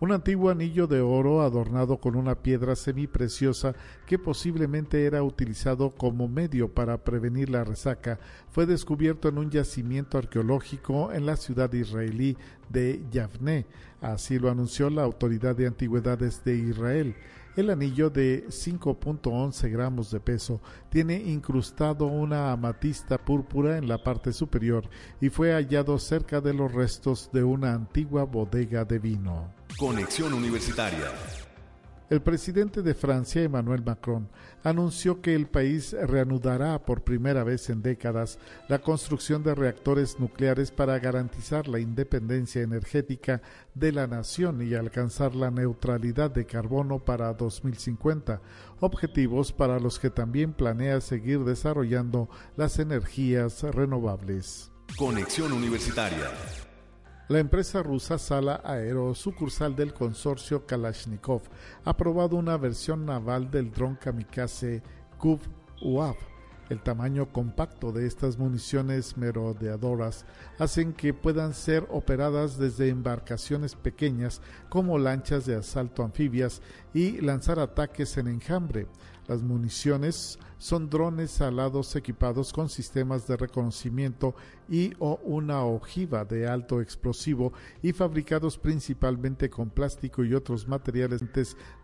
[0.00, 3.74] un antiguo anillo de oro adornado con una piedra semipreciosa
[4.06, 10.16] que posiblemente era utilizado como medio para prevenir la resaca fue descubierto en un yacimiento
[10.16, 12.36] arqueológico en la ciudad israelí
[12.68, 13.66] de Yavne.
[14.00, 17.16] Así lo anunció la Autoridad de Antigüedades de Israel.
[17.56, 24.32] El anillo de 5.11 gramos de peso tiene incrustado una amatista púrpura en la parte
[24.32, 24.88] superior
[25.20, 29.57] y fue hallado cerca de los restos de una antigua bodega de vino.
[29.76, 31.12] Conexión Universitaria.
[32.10, 34.28] El presidente de Francia, Emmanuel Macron,
[34.64, 38.38] anunció que el país reanudará por primera vez en décadas
[38.68, 43.42] la construcción de reactores nucleares para garantizar la independencia energética
[43.74, 48.40] de la nación y alcanzar la neutralidad de carbono para 2050,
[48.80, 54.72] objetivos para los que también planea seguir desarrollando las energías renovables.
[54.96, 56.30] Conexión Universitaria.
[57.28, 61.42] La empresa rusa Sala Aero, sucursal del consorcio Kalashnikov,
[61.84, 64.82] ha probado una versión naval del dron kamikaze
[65.18, 65.38] Kub
[65.82, 66.16] UAV.
[66.70, 70.24] El tamaño compacto de estas municiones merodeadoras
[70.58, 76.62] hacen que puedan ser operadas desde embarcaciones pequeñas como lanchas de asalto anfibias
[76.94, 78.86] y lanzar ataques en enjambre.
[79.28, 84.34] Las municiones son drones alados equipados con sistemas de reconocimiento
[84.70, 87.52] y o una ojiva de alto explosivo
[87.82, 91.22] y fabricados principalmente con plástico y otros materiales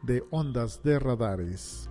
[0.02, 1.90] de ondas de radares.